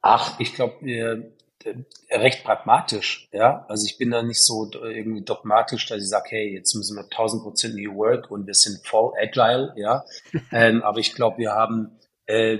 [0.00, 1.30] Ach, ich glaube, wir äh,
[2.10, 3.64] recht pragmatisch, ja.
[3.68, 7.04] Also ich bin da nicht so irgendwie dogmatisch, dass ich sage, hey, jetzt müssen wir
[7.04, 10.04] 1000 Prozent New Work und wir sind voll agile, ja.
[10.52, 12.58] ähm, aber ich glaube, wir haben äh,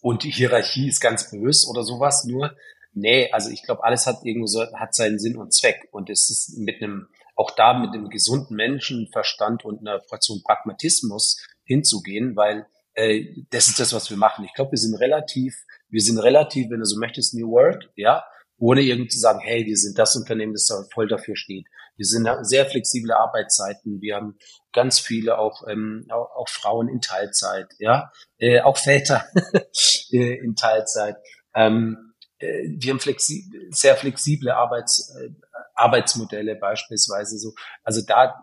[0.00, 2.24] und die Hierarchie ist ganz bös oder sowas.
[2.24, 2.56] Nur,
[2.92, 6.30] nee, also ich glaube, alles hat irgendwo so, hat seinen Sinn und Zweck und es
[6.30, 12.66] ist mit einem auch da mit einem gesunden Menschenverstand und einer Portion Pragmatismus hinzugehen, weil
[12.94, 14.44] äh, das ist das, was wir machen.
[14.44, 15.54] Ich glaube, wir sind relativ
[15.90, 18.24] wir sind relativ, wenn du so möchtest, New Work, ja,
[18.58, 21.66] ohne irgendwie zu sagen, hey, wir sind das Unternehmen, das da voll dafür steht.
[21.96, 24.00] Wir sind sehr flexible Arbeitszeiten.
[24.00, 24.38] Wir haben
[24.72, 29.24] ganz viele auch, ähm, auch, auch Frauen in Teilzeit, ja, äh, auch Väter
[30.12, 31.16] äh, in Teilzeit.
[31.54, 35.30] Ähm, äh, wir haben flexi sehr flexible Arbeits, äh,
[35.74, 37.54] Arbeitsmodelle beispielsweise so.
[37.82, 38.34] Also da,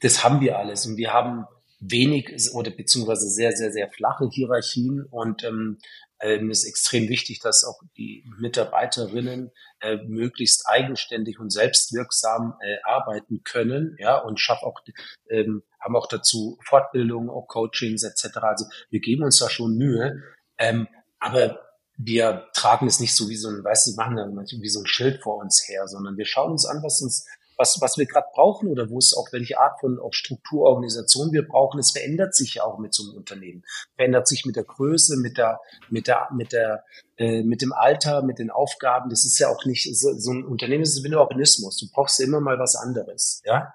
[0.00, 1.46] das haben wir alles und wir haben
[1.80, 5.78] wenig oder beziehungsweise sehr, sehr, sehr flache Hierarchien und ähm,
[6.22, 13.42] ähm, ist extrem wichtig, dass auch die Mitarbeiterinnen äh, möglichst eigenständig und selbstwirksam äh, arbeiten
[13.42, 14.80] können, ja, und schaffen auch,
[15.28, 18.38] ähm, haben auch dazu Fortbildungen, auch Coachings etc.
[18.38, 20.22] Also wir geben uns da schon Mühe,
[20.58, 20.86] ähm,
[21.18, 21.60] aber
[21.96, 24.86] wir tragen es nicht so wie so ein, weißt du, machen dann wie so ein
[24.86, 27.26] Schild vor uns her, sondern wir schauen uns an, was uns
[27.62, 31.46] was, was wir gerade brauchen oder wo es auch welche Art von auch Strukturorganisation wir
[31.46, 31.78] brauchen.
[31.78, 33.62] Es verändert sich ja auch mit so einem Unternehmen.
[33.94, 36.84] Verändert sich mit der Größe, mit der, mit der, mit der,
[37.16, 39.10] äh, mit dem Alter, mit den Aufgaben.
[39.10, 41.78] Das ist ja auch nicht so, so ein Unternehmen ist wie ein Organismus.
[41.78, 43.72] Du brauchst immer mal was anderes, ja.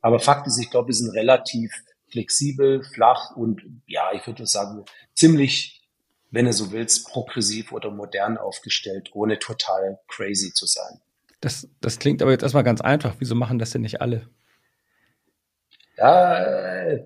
[0.00, 1.70] Aber Fakt ist, ich glaube, wir sind relativ
[2.08, 5.82] flexibel, flach und ja, ich würde sagen, ziemlich,
[6.30, 11.02] wenn du so willst, progressiv oder modern aufgestellt, ohne total crazy zu sein.
[11.40, 13.16] Das, das klingt aber jetzt erstmal ganz einfach.
[13.18, 14.28] Wieso machen das denn nicht alle?
[15.96, 17.04] Ja, äh,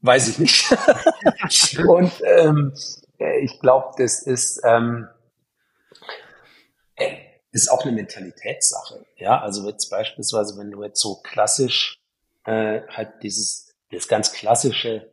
[0.00, 0.72] weiß ich nicht.
[1.86, 2.74] Und ähm,
[3.18, 5.08] äh, ich glaube, das ist, ähm,
[6.96, 7.16] äh,
[7.52, 9.04] ist auch eine Mentalitätssache.
[9.16, 12.00] Ja, also jetzt beispielsweise, wenn du jetzt so klassisch
[12.44, 15.12] äh, halt dieses, das ganz klassische,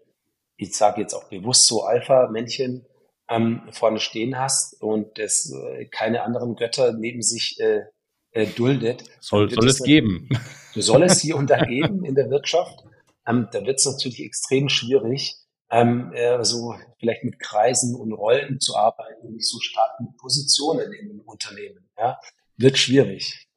[0.57, 2.85] ich sage jetzt auch bewusst so Alpha-Männchen
[3.29, 7.85] ähm, vorne stehen hast und das äh, keine anderen Götter neben sich äh,
[8.33, 9.03] äh, duldet.
[9.19, 10.27] Soll, soll es geben.
[10.75, 12.83] Soll es hier und da geben in der Wirtschaft.
[13.27, 15.35] Ähm, da wird es natürlich extrem schwierig,
[15.71, 20.17] ähm, äh, so vielleicht mit Kreisen und Rollen zu arbeiten und nicht so stark mit
[20.17, 21.87] Positionen in den Unternehmen.
[21.97, 22.19] Ja?
[22.57, 23.47] Wird schwierig.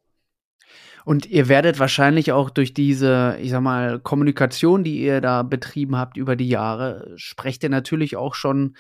[1.05, 5.97] Und ihr werdet wahrscheinlich auch durch diese, ich sag mal, Kommunikation, die ihr da betrieben
[5.97, 8.77] habt über die Jahre, sprecht ihr natürlich auch schon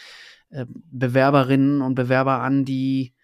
[0.50, 3.14] äh, Bewerberinnen und Bewerber an, die,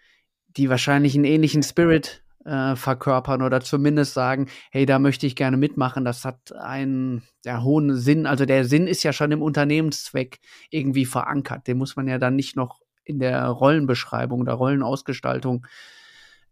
[0.49, 5.57] die wahrscheinlich einen ähnlichen Spirit äh, verkörpern oder zumindest sagen, hey, da möchte ich gerne
[5.57, 6.05] mitmachen.
[6.05, 8.27] Das hat einen ja, hohen Sinn.
[8.27, 11.67] Also der Sinn ist ja schon im Unternehmenszweck irgendwie verankert.
[11.67, 15.67] Den muss man ja dann nicht noch in der Rollenbeschreibung oder Rollenausgestaltung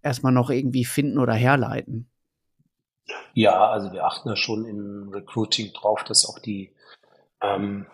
[0.03, 2.11] erstmal noch irgendwie finden oder herleiten.
[3.35, 6.73] Ja, also wir achten ja schon im Recruiting drauf, dass auch die
[7.43, 7.87] ähm,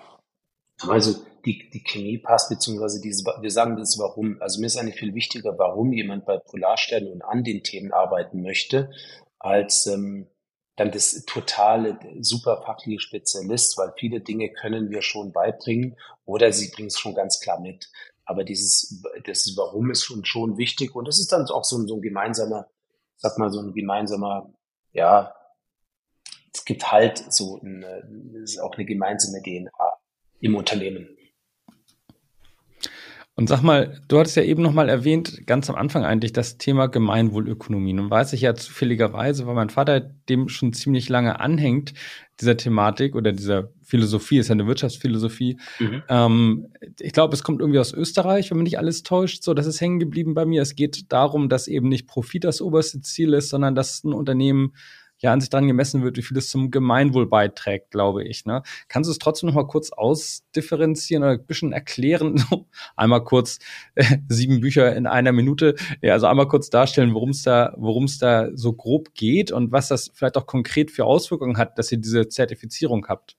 [0.80, 4.36] also die, die Chemie passt, beziehungsweise diese, wir sagen das Warum.
[4.40, 8.42] Also mir ist eigentlich viel wichtiger, warum jemand bei Polarsternen und an den Themen arbeiten
[8.42, 8.90] möchte,
[9.38, 10.26] als ähm,
[10.74, 16.70] dann das totale, super fachliche Spezialist, weil viele Dinge können wir schon beibringen oder sie
[16.70, 17.90] bringen es schon ganz klar mit.
[18.26, 21.94] Aber dieses, das Warum ist schon, schon wichtig und das ist dann auch so, so
[21.94, 22.68] ein gemeinsamer,
[23.16, 24.52] sag mal, so ein gemeinsamer,
[24.92, 25.32] ja,
[26.52, 28.02] es gibt halt so eine,
[28.42, 29.85] ist auch eine gemeinsame DNA
[30.40, 31.08] im Unternehmen.
[33.38, 36.56] Und sag mal, du hattest ja eben noch mal erwähnt, ganz am Anfang eigentlich, das
[36.56, 37.92] Thema Gemeinwohlökonomie.
[37.92, 41.92] Nun weiß ich ja zufälligerweise, weil mein Vater dem schon ziemlich lange anhängt,
[42.40, 45.58] dieser Thematik oder dieser Philosophie, ist ja eine Wirtschaftsphilosophie.
[45.78, 46.02] Mhm.
[46.08, 46.66] Ähm,
[46.98, 49.42] ich glaube, es kommt irgendwie aus Österreich, wenn mich nicht alles täuscht.
[49.42, 50.62] So, das ist hängen geblieben bei mir.
[50.62, 54.72] Es geht darum, dass eben nicht Profit das oberste Ziel ist, sondern dass ein Unternehmen
[55.18, 58.44] ja an sich dran gemessen wird, wie viel es zum Gemeinwohl beiträgt, glaube ich.
[58.44, 58.62] Ne?
[58.88, 62.44] Kannst du es trotzdem noch mal kurz ausdifferenzieren oder ein bisschen erklären?
[62.96, 63.58] einmal kurz
[63.94, 65.74] äh, sieben Bücher in einer Minute.
[66.02, 69.72] Ja, also einmal kurz darstellen, worum es da, worum es da so grob geht und
[69.72, 73.36] was das vielleicht auch konkret für Auswirkungen hat, dass ihr diese Zertifizierung habt.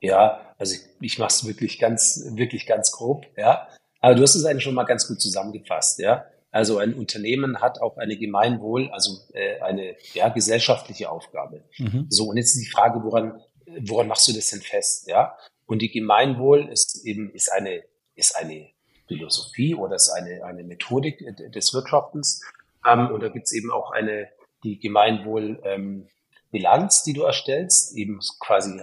[0.00, 3.68] Ja, also ich, ich mache es wirklich ganz, wirklich ganz grob, ja.
[4.00, 6.24] Aber du hast es eigentlich schon mal ganz gut zusammengefasst, ja.
[6.50, 11.62] Also ein Unternehmen hat auch eine Gemeinwohl, also äh, eine ja, gesellschaftliche Aufgabe.
[11.78, 12.06] Mhm.
[12.08, 13.40] So, und jetzt ist die Frage, woran,
[13.82, 15.06] woran machst du das denn fest?
[15.06, 15.36] Ja?
[15.66, 17.84] Und die Gemeinwohl ist eben ist eine,
[18.16, 18.68] ist eine
[19.06, 21.18] Philosophie oder ist eine, eine Methodik
[21.52, 22.42] des Wirtschaftens.
[22.86, 24.28] Ähm, und da gibt's eben auch eine,
[24.64, 26.08] die Gemeinwohl ähm,
[26.50, 28.80] Bilanz, die du erstellst, eben quasi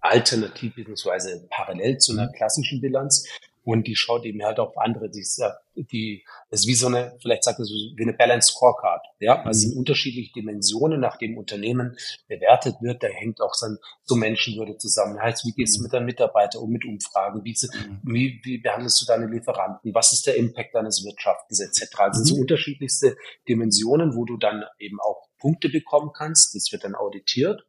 [0.00, 1.46] alternativ bzw.
[1.50, 2.32] parallel zu einer mhm.
[2.32, 3.28] klassischen Bilanz.
[3.64, 5.40] Und die schaut eben halt auf andere, die ist,
[5.76, 9.04] die ist wie so eine, vielleicht sagt es so, wie eine Balanced Scorecard.
[9.20, 9.78] Ja, also sind mhm.
[9.78, 11.96] unterschiedliche Dimensionen, nach dem Unternehmen
[12.26, 13.04] bewertet wird.
[13.04, 13.68] Da hängt auch so,
[14.02, 15.20] so Menschenwürde zusammen.
[15.20, 15.82] Heißt, wie gehst du mhm.
[15.84, 17.44] mit deinem Mitarbeiter um mit Umfragen?
[17.44, 18.00] Wie, mhm.
[18.02, 19.94] wie, wie behandelst du deine Lieferanten?
[19.94, 22.00] Was ist der Impact deines Wirtschaftens etc.?
[22.00, 23.16] Also sind so unterschiedlichste
[23.48, 26.56] Dimensionen, wo du dann eben auch Punkte bekommen kannst.
[26.56, 27.64] Das wird dann auditiert.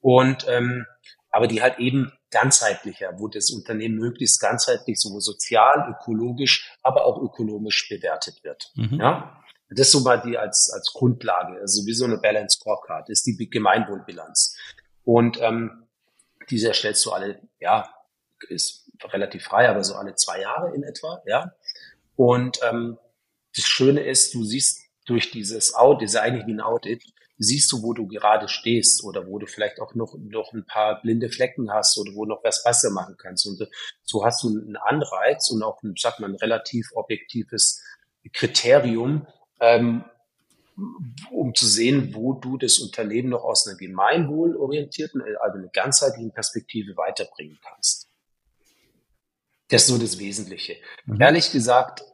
[0.00, 0.84] Und ähm,
[1.32, 7.20] aber die halt eben ganzheitlicher, wo das Unternehmen möglichst ganzheitlich sowohl sozial, ökologisch, aber auch
[7.20, 8.70] ökonomisch bewertet wird.
[8.76, 9.00] Mhm.
[9.00, 13.08] Ja, das ist so mal die als als Grundlage, also wie so eine Balance Scorecard,
[13.08, 14.56] ist die Gemeinwohlbilanz.
[15.04, 15.88] Und ähm,
[16.50, 17.88] diese erstellst du alle, ja,
[18.48, 21.52] ist relativ frei, aber so alle zwei Jahre in etwa, ja.
[22.14, 22.98] Und ähm,
[23.56, 27.02] das Schöne ist, du siehst durch dieses Audit, ist eigentlich wie ein Audit,
[27.42, 31.00] siehst du, wo du gerade stehst oder wo du vielleicht auch noch, noch ein paar
[31.00, 33.46] blinde Flecken hast oder wo noch was besser machen kannst.
[33.46, 33.68] Und
[34.02, 37.82] so hast du einen Anreiz und auch, ein, sag mal, ein relativ objektives
[38.32, 39.26] Kriterium,
[39.60, 40.04] ähm,
[41.30, 46.96] um zu sehen, wo du das Unternehmen noch aus einer gemeinwohlorientierten, also einer ganzheitlichen Perspektive
[46.96, 48.08] weiterbringen kannst.
[49.68, 50.76] Das ist so das Wesentliche.
[51.06, 51.20] Mhm.
[51.20, 52.04] Ehrlich gesagt,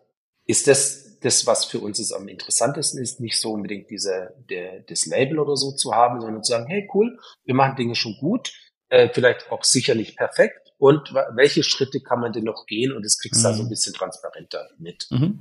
[0.46, 4.80] ist das das, was für uns ist am interessantesten ist, nicht so unbedingt diese, der,
[4.80, 8.16] das Label oder so zu haben, sondern zu sagen, hey cool, wir machen Dinge schon
[8.20, 8.52] gut,
[8.88, 13.18] äh, vielleicht auch sicherlich perfekt und welche Schritte kann man denn noch gehen und das
[13.18, 13.50] kriegst du mhm.
[13.50, 13.70] da so ein mhm.
[13.70, 15.06] bisschen transparenter mit.
[15.10, 15.40] Mhm.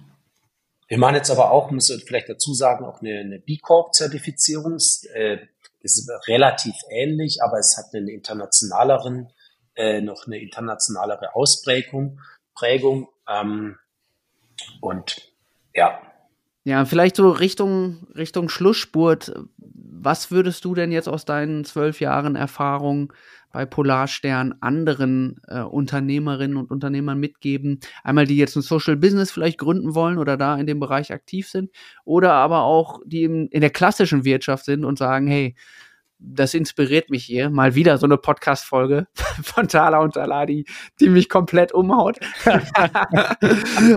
[0.88, 4.78] Wir machen jetzt aber auch, muss ich vielleicht dazu sagen, auch eine, eine B Corp-Zertifizierung.
[5.14, 5.38] Äh,
[5.84, 9.32] das ist relativ ähnlich, aber es hat einen internationaleren,
[9.76, 12.22] äh, noch eine internationalere Ausprägung.
[12.56, 13.78] Prägung, ähm,
[14.82, 15.32] und
[15.78, 16.02] ja.
[16.66, 19.32] Ja, vielleicht so Richtung, Richtung Schlussspurt.
[19.58, 23.14] Was würdest du denn jetzt aus deinen zwölf Jahren Erfahrung
[23.54, 27.80] bei Polarstern anderen äh, Unternehmerinnen und Unternehmern mitgeben?
[28.04, 31.48] Einmal, die jetzt ein Social Business vielleicht gründen wollen oder da in dem Bereich aktiv
[31.48, 31.72] sind,
[32.04, 35.56] oder aber auch die in, in der klassischen Wirtschaft sind und sagen, hey,
[36.20, 37.50] das inspiriert mich hier.
[37.50, 39.08] Mal wieder so eine Podcast-Folge
[39.44, 40.66] von Thala und Tala, die,
[41.00, 42.18] die mich komplett umhaut.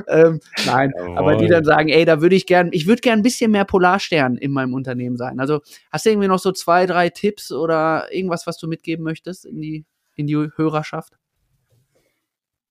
[0.08, 1.18] ähm, nein, Jawohl.
[1.18, 3.64] aber die dann sagen, ey, da würde ich gern, ich würde gern ein bisschen mehr
[3.64, 5.40] Polarstern in meinem Unternehmen sein.
[5.40, 9.46] Also hast du irgendwie noch so zwei, drei Tipps oder irgendwas, was du mitgeben möchtest
[9.46, 11.14] in die, in die Hörerschaft?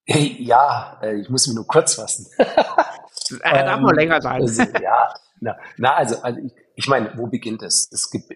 [0.05, 2.27] Ja, äh, ich muss mich nur kurz fassen.
[2.37, 4.41] er darf ähm, noch länger sein.
[4.41, 7.89] Also, ja, na, na also, also ich, ich meine, wo beginnt es?
[7.91, 8.33] Es gibt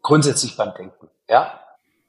[0.00, 1.10] grundsätzlich beim Denken.
[1.28, 1.60] Ja,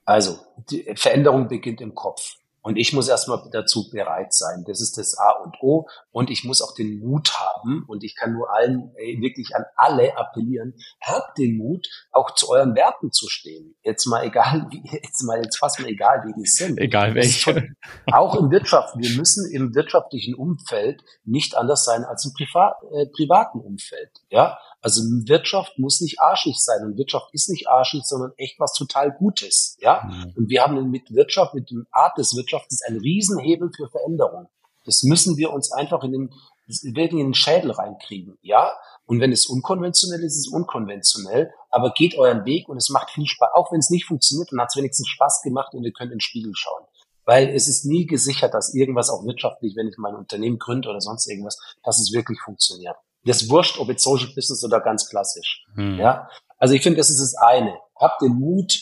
[0.05, 2.35] also die Veränderung beginnt im Kopf.
[2.61, 4.63] Und ich muss erstmal dazu bereit sein.
[4.65, 5.85] Das ist das A und O.
[6.13, 7.83] Und ich muss auch den Mut haben.
[7.89, 10.73] Und ich kann nur allen, ey, wirklich an alle appellieren.
[11.01, 13.75] Habt den Mut, auch zu euren Werten zu stehen.
[13.83, 16.79] Jetzt mal egal, wie, jetzt mal, jetzt fast mal egal, wie die sind.
[16.79, 17.75] Egal welche.
[18.13, 18.95] Auch im Wirtschaft.
[18.97, 24.21] Wir müssen im wirtschaftlichen Umfeld nicht anders sein als im Privat, äh, privaten Umfeld.
[24.33, 28.73] Ja, also Wirtschaft muss nicht arschig sein und Wirtschaft ist nicht arschig, sondern echt was
[28.73, 29.77] total Gutes.
[29.79, 30.33] Ja, mhm.
[30.35, 34.49] und wir haben mit Wirtschaft, mit dem Art des Wirtschaftens einen Riesenhebel für Veränderung.
[34.85, 36.29] Das müssen wir uns einfach in den,
[36.67, 38.39] wirklich in den Schädel reinkriegen.
[38.41, 38.73] Ja,
[39.05, 43.11] und wenn es unkonventionell ist, ist es unkonventionell, aber geht euren Weg und es macht
[43.11, 43.51] viel Spaß.
[43.53, 46.17] Auch wenn es nicht funktioniert, dann hat es wenigstens Spaß gemacht und ihr könnt in
[46.17, 46.85] den Spiegel schauen.
[47.25, 50.99] Weil es ist nie gesichert, dass irgendwas auch wirtschaftlich, wenn ich mein Unternehmen gründe oder
[50.99, 52.97] sonst irgendwas, dass es wirklich funktioniert.
[53.25, 55.65] Das wurscht, ob jetzt Social Business oder ganz klassisch.
[55.75, 55.97] Hm.
[55.97, 57.77] Ja, also ich finde, das ist das eine.
[57.95, 58.73] Habt den Mut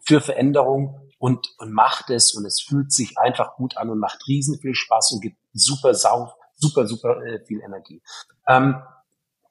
[0.00, 4.26] für Veränderung und, und macht es und es fühlt sich einfach gut an und macht
[4.28, 8.02] riesen viel Spaß und gibt super sau, super, super äh, viel Energie.
[8.46, 8.82] Ähm,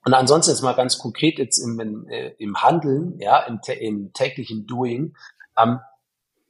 [0.05, 4.13] und ansonsten jetzt mal ganz konkret jetzt im, im, äh, im Handeln, ja, im, im
[4.13, 5.15] täglichen Doing,
[5.57, 5.79] ähm,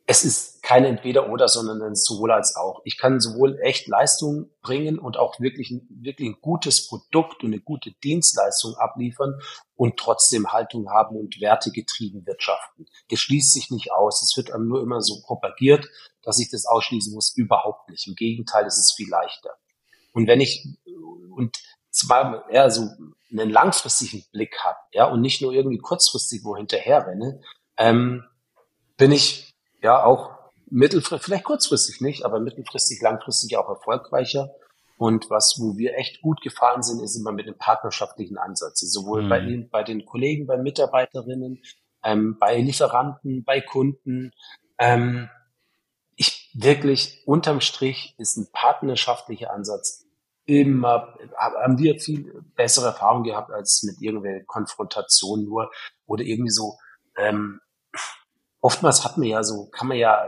[0.10, 2.82] es ist keine Entweder-Oder, sondern ein sowohl als auch.
[2.86, 7.60] Ich kann sowohl echt Leistung bringen und auch wirklich, wirklich ein gutes Produkt und eine
[7.60, 9.42] gute Dienstleistung abliefern
[9.76, 12.86] und trotzdem Haltung haben und wertegetrieben wirtschaften.
[13.10, 14.24] Das schließt sich nicht aus.
[14.24, 15.90] Es wird einem nur immer so propagiert,
[16.24, 17.36] dass ich das ausschließen muss.
[17.36, 18.08] Überhaupt nicht.
[18.08, 19.58] Im Gegenteil, es ist viel leichter.
[20.14, 20.66] Und wenn ich,
[21.36, 21.58] und
[21.92, 22.90] zwar eher so
[23.30, 27.42] einen langfristigen Blick habe, ja, und nicht nur irgendwie kurzfristig wo hinterher renne,
[27.76, 28.24] ähm,
[28.96, 29.47] bin ich
[29.82, 30.32] ja auch
[30.70, 34.52] mittelfristig, vielleicht kurzfristig nicht, aber mittelfristig, langfristig auch erfolgreicher.
[34.98, 38.80] Und was, wo wir echt gut gefahren sind, ist immer mit dem partnerschaftlichen Ansatz.
[38.80, 39.30] Sowohl mhm.
[39.30, 41.62] bei, den, bei den Kollegen, bei Mitarbeiterinnen,
[42.04, 44.32] ähm, bei Lieferanten, bei Kunden.
[44.80, 45.30] Ähm,
[46.16, 50.08] ich wirklich unterm Strich ist ein partnerschaftlicher Ansatz
[50.48, 55.70] immer, haben wir viel bessere Erfahrungen gehabt als mit irgendwelchen Konfrontationen nur
[56.08, 56.78] oder irgendwie so,
[57.18, 57.60] ähm,
[58.68, 60.28] oftmals hat man ja so, kann man ja,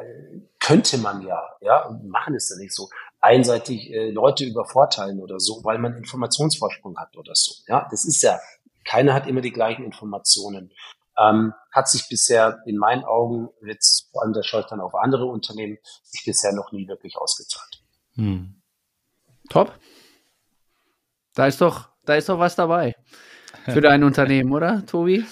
[0.59, 2.87] könnte man ja, ja, machen es ja nicht so,
[3.19, 7.53] einseitig äh, Leute übervorteilen oder so, weil man Informationsvorsprung hat oder so.
[7.67, 8.39] Ja, das ist ja,
[8.85, 10.71] keiner hat immer die gleichen Informationen.
[11.17, 15.77] Ähm, hat sich bisher in meinen Augen, jetzt vor allem der Scholtern auf andere Unternehmen,
[16.03, 17.83] sich bisher noch nie wirklich ausgezahlt.
[18.15, 18.55] Hm.
[19.49, 19.73] Top.
[21.35, 22.95] Da ist doch, da ist doch was dabei
[23.65, 25.25] für dein Unternehmen, oder, Tobi?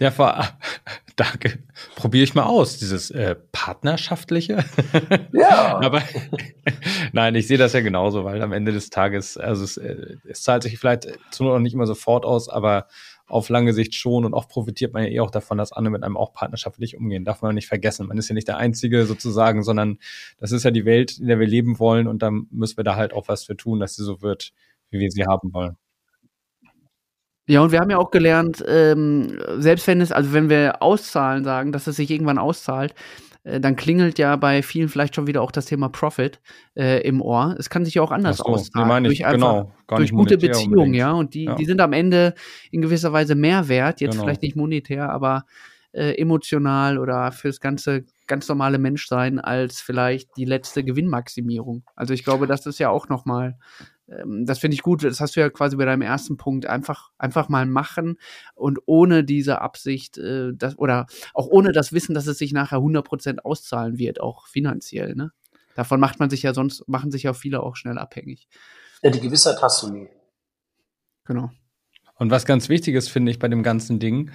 [0.00, 0.48] Ja, vor,
[1.16, 1.58] danke.
[1.94, 4.64] Probiere ich mal aus, dieses äh, partnerschaftliche.
[5.32, 5.78] Ja.
[5.82, 6.02] Aber
[7.12, 10.42] nein, ich sehe das ja genauso, weil am Ende des Tages, also es, äh, es
[10.42, 12.86] zahlt sich vielleicht zu noch nicht immer sofort aus, aber
[13.26, 16.02] auf lange Sicht schon und oft profitiert man ja eh auch davon, dass andere mit
[16.02, 17.24] einem auch partnerschaftlich umgehen.
[17.24, 18.08] Darf man nicht vergessen.
[18.08, 19.98] Man ist ja nicht der Einzige sozusagen, sondern
[20.38, 22.96] das ist ja die Welt, in der wir leben wollen und dann müssen wir da
[22.96, 24.52] halt auch was für tun, dass sie so wird,
[24.90, 25.76] wie wir sie haben wollen.
[27.50, 31.42] Ja, und wir haben ja auch gelernt, ähm, selbst wenn es, also wenn wir auszahlen
[31.42, 32.94] sagen, dass es sich irgendwann auszahlt,
[33.42, 36.40] äh, dann klingelt ja bei vielen vielleicht schon wieder auch das Thema Profit
[36.76, 37.56] äh, im Ohr.
[37.58, 39.02] Es kann sich ja auch anders so, auszahlen.
[39.02, 41.10] durch einfach, genau, gar durch gute Beziehungen, ja.
[41.10, 41.56] Und die, ja.
[41.56, 42.34] die sind am Ende
[42.70, 44.26] in gewisser Weise mehr wert, jetzt genau.
[44.26, 45.44] vielleicht nicht monetär, aber
[45.92, 51.82] äh, emotional oder fürs ganze ganz normale Menschsein als vielleicht die letzte Gewinnmaximierung.
[51.96, 53.58] Also ich glaube, das ist ja auch nochmal
[54.44, 55.04] das finde ich gut.
[55.04, 58.18] Das hast du ja quasi bei deinem ersten Punkt einfach, einfach mal machen
[58.54, 62.78] und ohne diese Absicht, äh, das, oder auch ohne das Wissen, dass es sich nachher
[62.78, 65.32] 100% auszahlen wird, auch finanziell, ne?
[65.76, 68.48] Davon macht man sich ja sonst, machen sich ja viele auch schnell abhängig.
[69.02, 70.08] Ja, die Gewissheit hast du nie.
[71.24, 71.50] Genau.
[72.16, 74.30] Und was ganz wichtig ist, finde ich, bei dem ganzen Ding,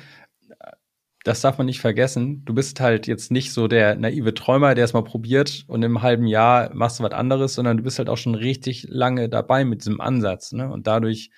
[1.25, 2.45] das darf man nicht vergessen.
[2.45, 6.03] Du bist halt jetzt nicht so der naive Träumer, der es mal probiert und im
[6.03, 9.65] halben Jahr machst du was anderes, sondern du bist halt auch schon richtig lange dabei
[9.65, 10.51] mit diesem Ansatz.
[10.51, 10.71] Ne?
[10.71, 11.31] Und dadurch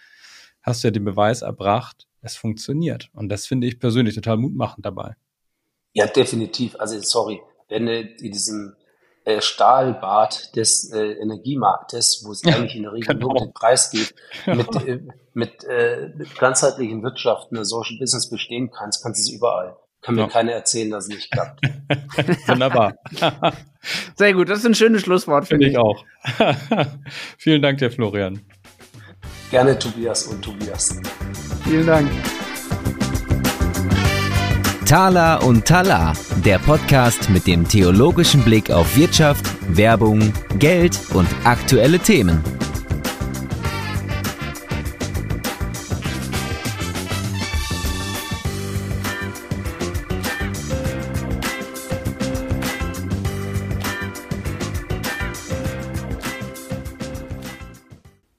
[0.62, 3.10] hast du ja den Beweis erbracht, es funktioniert.
[3.14, 5.16] Und das finde ich persönlich total mutmachend dabei.
[5.94, 6.76] Ja, definitiv.
[6.80, 8.76] Also sorry, wenn du in diesem
[9.28, 13.28] äh, Stahlbad des äh, Energiemarktes, wo es eigentlich in der Regel genau.
[13.28, 14.16] nur um den Preis geht,
[14.46, 15.02] mit, äh,
[15.34, 19.76] mit, äh, mit ganzheitlichen Wirtschaften, eine Social Business bestehen kannst, kannst du es überall.
[20.02, 20.28] Kann mir ja.
[20.28, 21.60] keiner erzählen, dass es nicht klappt.
[22.48, 22.94] Wunderbar.
[24.16, 25.78] Sehr gut, das ist ein schönes Schlusswort, finde find ich.
[25.78, 26.06] auch.
[27.38, 28.40] Vielen Dank dir, Florian.
[29.52, 31.02] Gerne Tobias und Tobias.
[31.66, 32.10] Vielen Dank.
[34.88, 36.14] Tala und Tala,
[36.46, 42.42] der Podcast mit dem theologischen Blick auf Wirtschaft, Werbung, Geld und aktuelle Themen.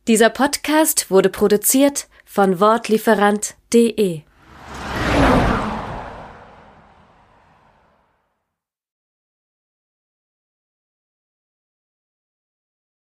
[0.07, 4.22] Dieser Podcast wurde produziert von Wortlieferant.de